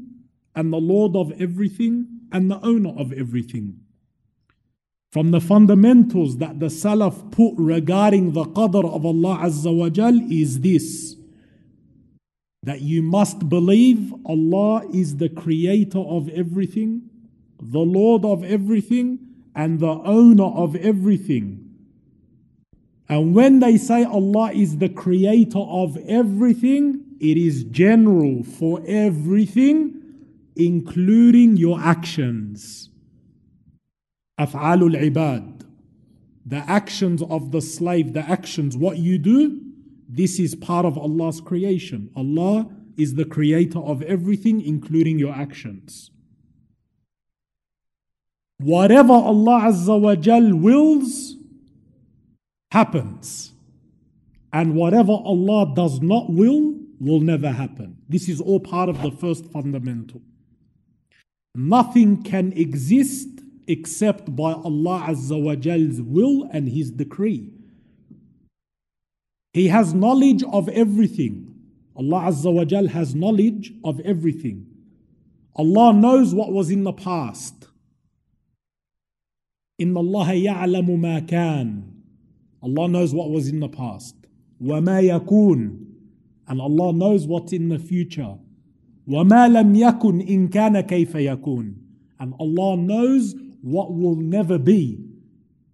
and 0.55 0.73
the 0.73 0.77
Lord 0.77 1.17
of 1.17 1.33
everything 1.41 2.07
and 2.31 2.51
the 2.51 2.61
owner 2.61 2.91
of 2.91 3.13
everything. 3.13 3.81
From 5.11 5.31
the 5.31 5.40
fundamentals 5.40 6.37
that 6.37 6.61
the 6.61 6.66
Salaf 6.66 7.31
put 7.33 7.55
regarding 7.57 8.33
the 8.33 8.44
qadr 8.44 8.85
of 8.85 9.07
Allah 9.07 9.38
Azza 9.42 9.75
wa 9.75 9.88
Jal 9.88 10.21
is 10.31 10.61
this 10.61 11.16
that 12.64 12.83
you 12.83 13.03
must 13.03 13.49
believe 13.49 14.12
Allah 14.27 14.83
is 14.92 15.16
the 15.16 15.29
creator 15.29 16.01
of 16.01 16.29
everything, 16.29 17.09
the 17.62 17.79
Lord 17.79 18.25
of 18.25 18.44
everything, 18.44 19.21
and 19.55 19.81
the 19.81 19.87
owner 19.87 20.44
of 20.44 20.77
everything. 20.77 21.64
And 23.09 23.35
when 23.35 23.61
they 23.61 23.79
say 23.79 24.05
Allah 24.05 24.53
is 24.53 24.77
the 24.77 24.90
creator 24.90 25.61
of 25.61 25.97
everything, 26.07 27.05
it 27.21 27.38
is 27.38 27.64
general 27.64 28.42
for 28.42 28.83
everything, 28.87 30.03
including 30.55 31.57
your 31.57 31.81
actions. 31.81 32.88
The 34.38 34.48
actions 36.66 37.22
of 37.22 37.53
the 37.53 37.61
slave, 37.61 38.12
the 38.12 38.29
actions, 38.29 38.77
what 38.77 38.98
you 38.98 39.18
do, 39.18 39.61
this 40.09 40.38
is 40.38 40.55
part 40.55 40.87
of 40.87 40.96
Allah's 40.96 41.40
creation. 41.40 42.11
Allah 42.16 42.70
is 42.96 43.14
the 43.14 43.24
creator 43.24 43.81
of 43.81 44.03
everything, 44.03 44.61
including 44.61 45.18
your 45.18 45.35
actions. 45.35 46.11
Whatever 48.59 49.12
Allah 49.12 49.62
Azza 49.66 50.01
wa 50.01 50.14
Jal 50.14 50.57
wills, 50.57 51.35
happens. 52.70 53.53
And 54.53 54.74
whatever 54.74 55.12
Allah 55.12 55.72
does 55.74 56.01
not 56.01 56.31
will, 56.31 56.74
will 57.01 57.20
never 57.20 57.51
happen. 57.51 57.98
This 58.09 58.29
is 58.29 58.40
all 58.40 58.61
part 58.61 58.88
of 58.88 59.03
the 59.03 59.11
first 59.11 59.46
fundamental. 59.46 60.22
Nothing 61.55 62.22
can 62.22 62.53
exist 62.53 63.38
except 63.68 64.36
by 64.36 64.54
Allah 64.54 65.06
Azza 65.10 65.42
wa 65.42 65.56
Jal's 65.56 66.02
will 66.02 66.48
and 66.52 66.68
His 66.68 66.92
decree. 66.92 67.50
He 69.54 69.68
has 69.68 69.94
knowledge 69.94 70.44
of 70.44 70.68
everything. 70.70 71.54
Allah 71.96 72.22
Azza 72.32 72.52
wa 72.52 72.66
Jal 72.66 72.88
has 72.88 73.13
knowledge 73.13 73.72
of 73.84 74.00
everything. 74.00 74.66
Allah 75.56 75.94
knows 75.94 76.34
what 76.34 76.52
was 76.52 76.72
in 76.72 76.84
the 76.84 76.94
past. 76.94 77.68
إن 79.82 79.96
الله 79.98 80.32
يعلم 80.44 81.00
ما 81.00 81.20
كان 81.28 81.84
Allah 82.63 82.88
knows 82.88 83.13
what 83.13 83.30
was 83.30 83.48
in 83.50 83.60
the 83.60 83.70
past. 83.70 84.16
وما 84.62 85.02
يكون 85.02 85.80
and 86.48 86.60
Allah 86.60 86.92
knows 86.94 87.28
what's 87.28 87.54
in 87.54 87.70
the 87.70 87.80
future. 87.80 88.38
وما 89.08 89.48
لم 89.50 89.76
يكن 89.76 90.22
إن 90.28 90.48
كان 90.50 90.80
كيف 90.82 91.13
يكون 91.16 91.76
and 92.20 92.34
Allah 92.39 92.78
knows 92.78 93.36
what 93.62 93.92
will 93.92 94.16
never 94.16 94.59
be. 94.59 95.05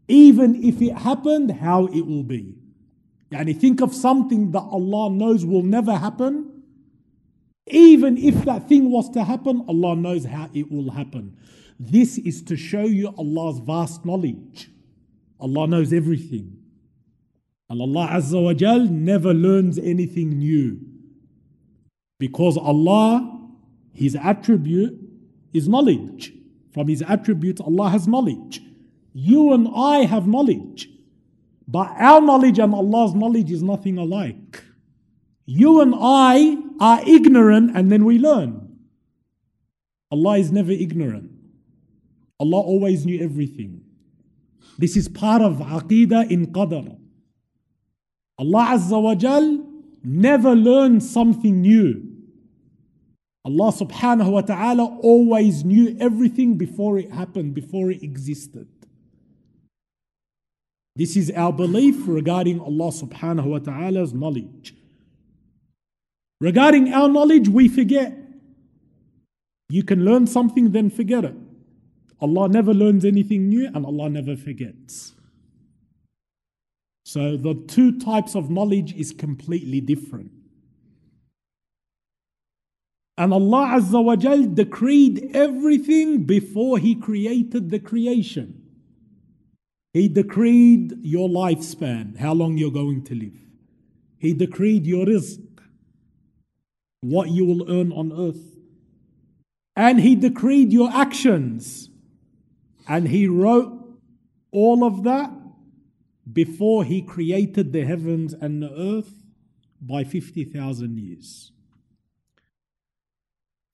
Even 0.08 0.62
if 0.62 0.82
it 0.82 0.94
happened, 0.94 1.50
how 1.50 1.86
it 1.86 2.06
will 2.06 2.22
be. 2.22 2.54
Yani 3.32 3.58
think 3.58 3.80
of 3.80 3.94
something 3.94 4.52
that 4.52 4.60
Allah 4.60 5.10
knows 5.10 5.44
will 5.44 5.62
never 5.62 5.96
happen. 5.96 6.50
Even 7.66 8.18
if 8.18 8.44
that 8.44 8.68
thing 8.68 8.90
was 8.90 9.08
to 9.10 9.24
happen, 9.24 9.64
Allah 9.68 9.96
knows 9.96 10.24
how 10.24 10.50
it 10.52 10.70
will 10.70 10.90
happen. 10.90 11.36
This 11.80 12.18
is 12.18 12.42
to 12.44 12.56
show 12.56 12.84
you 12.84 13.08
Allah's 13.18 13.58
vast 13.58 14.04
knowledge. 14.04 14.70
Allah 15.40 15.66
knows 15.66 15.92
everything. 15.92 16.58
And 17.68 17.80
Allah 17.80 18.08
Azza 18.12 18.42
wa 18.42 18.52
Jal 18.52 18.80
never 18.80 19.32
learns 19.32 19.78
anything 19.78 20.38
new. 20.38 20.80
Because 22.18 22.56
Allah, 22.56 23.40
His 23.92 24.14
attribute 24.14 24.98
is 25.52 25.66
knowledge. 25.68 26.32
From 26.74 26.88
His 26.88 27.02
attributes, 27.02 27.60
Allah 27.60 27.88
has 27.88 28.06
knowledge. 28.08 28.60
You 29.14 29.52
and 29.52 29.68
I 29.74 30.04
have 30.04 30.26
knowledge. 30.26 30.90
But 31.66 31.92
our 31.98 32.20
knowledge 32.20 32.58
and 32.58 32.74
Allah's 32.74 33.14
knowledge 33.14 33.50
is 33.50 33.62
nothing 33.62 33.96
alike. 33.96 34.62
You 35.46 35.80
and 35.80 35.94
I 35.96 36.58
are 36.80 37.00
ignorant 37.06 37.76
and 37.76 37.90
then 37.90 38.04
we 38.04 38.18
learn. 38.18 38.76
Allah 40.10 40.38
is 40.38 40.50
never 40.52 40.72
ignorant. 40.72 41.30
Allah 42.40 42.60
always 42.60 43.06
knew 43.06 43.22
everything. 43.22 43.82
This 44.78 44.96
is 44.96 45.08
part 45.08 45.42
of 45.42 45.58
Aqidah 45.58 46.30
in 46.30 46.46
Qadr. 46.52 46.98
Allah 48.38 48.66
Azza 48.72 49.00
wa 49.00 49.14
Jal 49.14 49.64
never 50.02 50.54
learned 50.54 51.02
something 51.02 51.60
new. 51.60 52.13
Allah 53.44 53.72
subhanahu 53.72 54.30
wa 54.30 54.40
ta'ala 54.40 54.84
always 55.02 55.64
knew 55.64 55.96
everything 56.00 56.56
before 56.56 56.98
it 56.98 57.10
happened, 57.10 57.54
before 57.54 57.90
it 57.90 58.02
existed. 58.02 58.68
This 60.96 61.16
is 61.16 61.30
our 61.32 61.52
belief 61.52 62.06
regarding 62.06 62.60
Allah 62.60 62.90
subhanahu 62.90 63.44
wa 63.44 63.58
ta'ala's 63.58 64.14
knowledge. 64.14 64.74
Regarding 66.40 66.92
our 66.92 67.08
knowledge, 67.08 67.48
we 67.48 67.68
forget. 67.68 68.16
You 69.68 69.82
can 69.82 70.04
learn 70.04 70.26
something, 70.26 70.70
then 70.70 70.88
forget 70.88 71.24
it. 71.24 71.34
Allah 72.20 72.48
never 72.48 72.72
learns 72.72 73.04
anything 73.04 73.48
new 73.48 73.66
and 73.66 73.84
Allah 73.84 74.08
never 74.08 74.36
forgets. 74.36 75.14
So 77.04 77.36
the 77.36 77.54
two 77.54 77.98
types 77.98 78.34
of 78.34 78.48
knowledge 78.50 78.94
is 78.94 79.12
completely 79.12 79.80
different. 79.80 80.30
And 83.16 83.32
Allah 83.32 83.78
Azza 83.78 84.02
wa 84.02 84.16
Jal 84.16 84.42
decreed 84.42 85.30
everything 85.34 86.24
before 86.24 86.78
He 86.78 86.94
created 86.94 87.70
the 87.70 87.78
creation. 87.78 88.62
He 89.92 90.08
decreed 90.08 90.94
your 91.02 91.28
lifespan, 91.28 92.18
how 92.18 92.32
long 92.32 92.58
you're 92.58 92.72
going 92.72 93.04
to 93.04 93.14
live. 93.14 93.38
He 94.18 94.34
decreed 94.34 94.86
your 94.86 95.06
rizq, 95.06 95.46
what 97.02 97.28
you 97.30 97.44
will 97.44 97.70
earn 97.70 97.92
on 97.92 98.12
earth. 98.12 98.56
And 99.76 100.00
He 100.00 100.16
decreed 100.16 100.72
your 100.72 100.90
actions. 100.90 101.90
And 102.88 103.06
He 103.06 103.28
wrote 103.28 103.80
all 104.50 104.82
of 104.82 105.04
that 105.04 105.30
before 106.32 106.82
He 106.82 107.00
created 107.00 107.72
the 107.72 107.84
heavens 107.84 108.34
and 108.34 108.60
the 108.60 108.72
earth 108.72 109.14
by 109.80 110.02
50,000 110.02 110.98
years. 110.98 111.52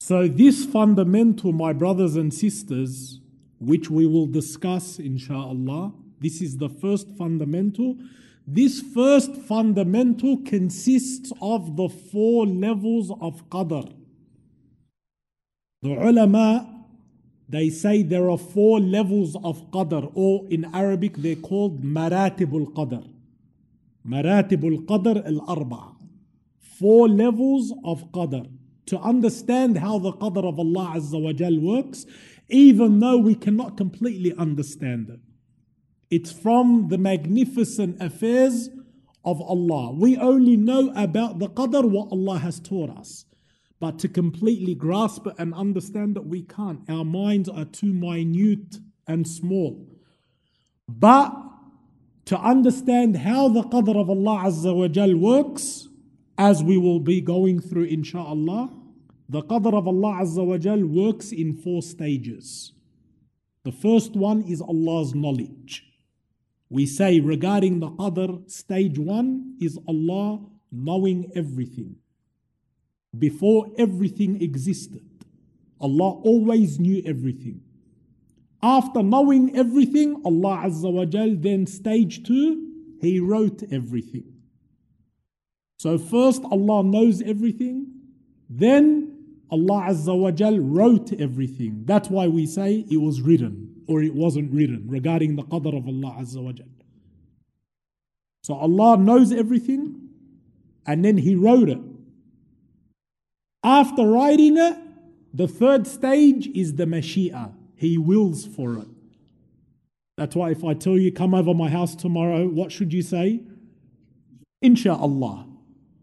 So, 0.03 0.27
this 0.27 0.65
fundamental, 0.65 1.53
my 1.53 1.75
brothers 1.75 2.17
and 2.17 2.33
sisters, 2.33 3.21
which 3.59 3.91
we 3.91 4.07
will 4.07 4.27
discuss 4.27 4.99
inshallah, 4.99 5.93
this 6.21 6.41
is 6.41 6.57
the 6.57 6.71
first 6.71 7.11
fundamental. 7.19 7.99
This 8.47 8.81
first 8.81 9.37
fundamental 9.37 10.39
consists 10.39 11.33
of 11.43 11.77
the 11.77 11.91
four 11.91 12.47
levels 12.47 13.11
of 13.21 13.47
qadr. 13.51 13.93
The 15.83 15.91
ulama, 15.91 16.87
they 17.47 17.69
say 17.69 18.03
there 18.03 18.31
are 18.31 18.39
four 18.39 18.81
levels 18.81 19.37
of 19.45 19.71
qadr, 19.71 20.11
or 20.15 20.47
in 20.49 20.65
Arabic 20.75 21.19
they're 21.19 21.37
called 21.37 21.85
maratibul 21.85 22.73
qadr. 22.73 23.07
Maratibul 24.09 24.87
qadr 24.87 25.27
al-arba. 25.27 25.93
Four 26.79 27.07
levels 27.07 27.75
of 27.85 28.11
qadr 28.13 28.49
to 28.87 28.99
understand 28.99 29.79
how 29.79 29.99
the 29.99 30.13
qadr 30.13 30.49
of 30.49 30.59
Allah 30.59 30.95
Azza 30.97 31.21
wa 31.21 31.33
Jal 31.33 31.59
works, 31.59 32.07
even 32.49 32.99
though 32.99 33.19
we 33.19 33.35
cannot 33.35 33.77
completely 33.77 34.35
understand 34.37 35.11
it. 35.11 35.21
It's 36.11 36.33
from 36.33 36.89
the 36.89 36.99
magnificent 36.99 38.03
affairs 38.03 38.69
of 39.25 39.41
Allah. 39.41 39.93
We 39.93 40.17
only 40.17 40.57
know 40.57 40.93
about 40.97 41.39
the 41.39 41.49
qadr 41.49 41.89
what 41.89 42.11
Allah 42.11 42.39
has 42.39 42.59
taught 42.59 42.91
us. 42.91 43.27
But 43.79 43.99
to 44.01 44.09
completely 44.09 44.75
grasp 44.75 45.27
it 45.27 45.35
and 45.39 45.55
understand 45.55 46.17
it, 46.17 46.27
we 46.27 46.43
can't. 46.43 46.81
Our 46.91 47.05
minds 47.05 47.49
are 47.49 47.65
too 47.65 47.95
minute 47.95 48.77
and 49.07 49.27
small. 49.27 49.87
But 50.87 51.35
to 52.27 52.39
understand 52.39 53.17
how 53.17 53.49
the 53.49 53.63
qadr 53.63 53.99
of 53.99 54.11
Allah 54.11 54.45
Azza 54.47 54.75
wa 54.75 54.89
Jal 54.89 55.17
works, 55.17 55.89
as 56.41 56.63
we 56.63 56.79
will 56.79 57.01
be 57.01 57.21
going 57.21 57.61
through 57.61 57.87
insha'Allah, 57.87 58.73
the 59.29 59.43
qadr 59.43 59.75
of 59.75 59.87
Allah 59.87 60.23
Azza 60.23 60.43
wa 60.43 60.57
Jal 60.57 60.83
works 60.87 61.33
in 61.33 61.53
four 61.53 61.83
stages. 61.83 62.73
The 63.63 63.73
first 63.73 64.17
one 64.17 64.41
is 64.45 64.63
Allah's 64.63 65.15
knowledge. 65.15 65.85
We 66.71 66.87
say 66.87 67.21
regarding 67.21 67.81
the 67.81 67.91
qadr, 67.91 68.51
stage 68.51 68.99
one 68.99 69.57
is 69.61 69.79
Allah 69.87 70.41
knowing 70.73 71.31
everything. 71.35 71.97
Before 73.19 73.67
everything 73.77 74.41
existed, 74.41 75.05
Allah 75.79 76.23
always 76.23 76.81
knew 76.81 77.03
everything. 77.05 77.61
After 78.63 79.03
knowing 79.03 79.55
everything, 79.55 80.23
Allah 80.25 80.63
Azza 80.65 80.91
wa 80.91 81.05
Jal, 81.05 81.35
then 81.37 81.67
stage 81.67 82.23
two, 82.23 82.67
He 83.03 83.21
wrote 83.21 83.63
everything. 83.71 84.30
So 85.81 85.97
first 85.97 86.43
Allah 86.45 86.83
knows 86.85 87.23
everything, 87.23 87.87
then 88.51 89.17
Allah 89.51 89.87
Azza 89.89 90.15
wa 90.15 90.31
Jal 90.31 90.59
wrote 90.59 91.19
everything. 91.19 91.85
That's 91.87 92.11
why 92.11 92.27
we 92.27 92.45
say 92.45 92.85
it 92.91 92.99
was 92.99 93.23
written. 93.23 93.83
or 93.89 94.03
it 94.03 94.15
wasn't 94.15 94.53
written 94.53 94.85
regarding 94.89 95.37
the 95.37 95.43
qadr 95.43 95.75
of 95.75 95.89
Allah 95.89 96.19
Azza 96.21 96.43
wa 96.43 96.53
Jal. 96.53 96.67
So 98.43 98.53
Allah 98.53 98.99
knows 98.99 99.33
everything 99.33 100.11
and 100.87 101.03
then 101.03 101.17
He 101.17 101.35
wrote 101.35 101.71
it. 101.71 101.81
After 103.65 104.07
writing 104.07 104.59
it, 104.59 104.77
the 105.33 105.49
third 105.49 105.87
stage 105.87 106.47
is 106.49 106.75
the 106.75 106.85
Mashi'a. 106.85 107.55
He 107.75 107.97
wills 107.97 108.45
for 108.45 108.77
it. 108.77 108.89
That's 110.19 110.37
why 110.37 110.51
if 110.51 110.63
I 110.63 110.75
tell 110.75 110.99
you, 110.99 111.11
come 111.11 111.33
over 111.35 111.55
my 111.55 111.71
house 111.71 111.95
tomorrow, 111.95 112.47
what 112.47 112.71
should 112.71 112.93
you 112.93 113.01
say? 113.01 113.41
Insha'Allah. 114.63 115.50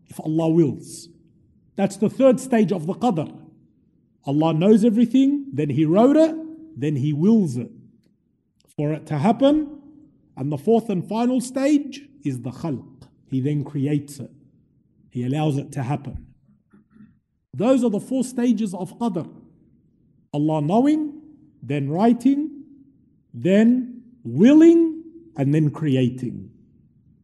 If 0.09 0.19
Allah 0.19 0.49
wills. 0.49 1.09
That's 1.75 1.97
the 1.97 2.09
third 2.09 2.39
stage 2.39 2.71
of 2.71 2.87
the 2.87 2.93
qadr. 2.93 3.39
Allah 4.25 4.53
knows 4.53 4.83
everything, 4.83 5.45
then 5.53 5.69
He 5.69 5.85
wrote 5.85 6.17
it, 6.17 6.35
then 6.79 6.95
He 6.95 7.13
wills 7.13 7.57
it 7.57 7.71
for 8.75 8.93
it 8.93 9.05
to 9.07 9.17
happen. 9.17 9.81
And 10.35 10.51
the 10.51 10.57
fourth 10.57 10.89
and 10.89 11.07
final 11.07 11.41
stage 11.41 12.07
is 12.23 12.41
the 12.41 12.51
khalq. 12.51 13.07
He 13.29 13.41
then 13.41 13.63
creates 13.63 14.19
it, 14.19 14.31
He 15.09 15.25
allows 15.25 15.57
it 15.57 15.71
to 15.73 15.83
happen. 15.83 16.27
Those 17.53 17.83
are 17.83 17.89
the 17.89 17.99
four 17.99 18.23
stages 18.23 18.73
of 18.73 18.97
qadr 18.99 19.29
Allah 20.33 20.61
knowing, 20.61 21.21
then 21.63 21.89
writing, 21.89 22.63
then 23.33 24.03
willing, 24.23 25.03
and 25.35 25.53
then 25.53 25.69
creating. 25.71 26.51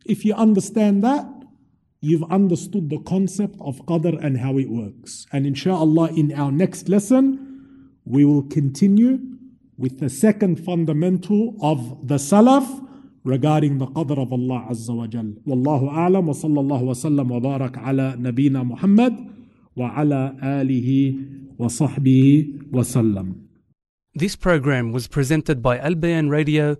If 0.05 0.25
you 0.25 0.33
understand 0.33 1.03
that, 1.03 1.25
you've 2.03 2.29
understood 2.29 2.89
the 2.89 2.99
concept 2.99 3.55
of 3.61 3.77
qadr 3.85 4.13
and 4.21 4.37
how 4.37 4.57
it 4.57 4.69
works. 4.69 5.25
And 5.31 5.47
inshallah, 5.47 6.09
in 6.21 6.33
our 6.33 6.51
next 6.51 6.89
lesson, 6.89 7.23
we 8.03 8.25
will 8.25 8.43
continue 8.43 9.19
with 9.77 9.99
the 10.01 10.09
second 10.09 10.59
fundamental 10.63 11.55
of 11.61 12.05
the 12.05 12.15
salaf 12.15 12.67
regarding 13.23 13.77
the 13.77 13.87
qadr 13.87 14.21
of 14.21 14.33
Allah 14.33 14.67
Azza 14.69 14.93
wa 14.93 15.07
Jal. 15.07 15.31
Wallahu 15.47 15.89
a'lam 15.89 16.25
wa 16.25 16.33
sallallahu 16.33 16.85
wa 16.91 16.93
sallam 17.05 17.27
wa 17.29 17.39
barak 17.39 17.77
ala 17.77 18.17
nabina 18.19 18.65
Muhammad 18.65 19.13
wa 19.73 19.93
ala 19.97 20.35
alihi 20.43 21.55
wa 21.57 21.67
sahbihi 21.67 22.69
wa 22.69 22.81
sallam. 22.81 23.47
This 24.13 24.35
program 24.35 24.91
was 24.91 25.07
presented 25.07 25.63
by 25.63 25.79
Al 25.79 25.95
Bayan 25.95 26.29
Radio 26.29 26.75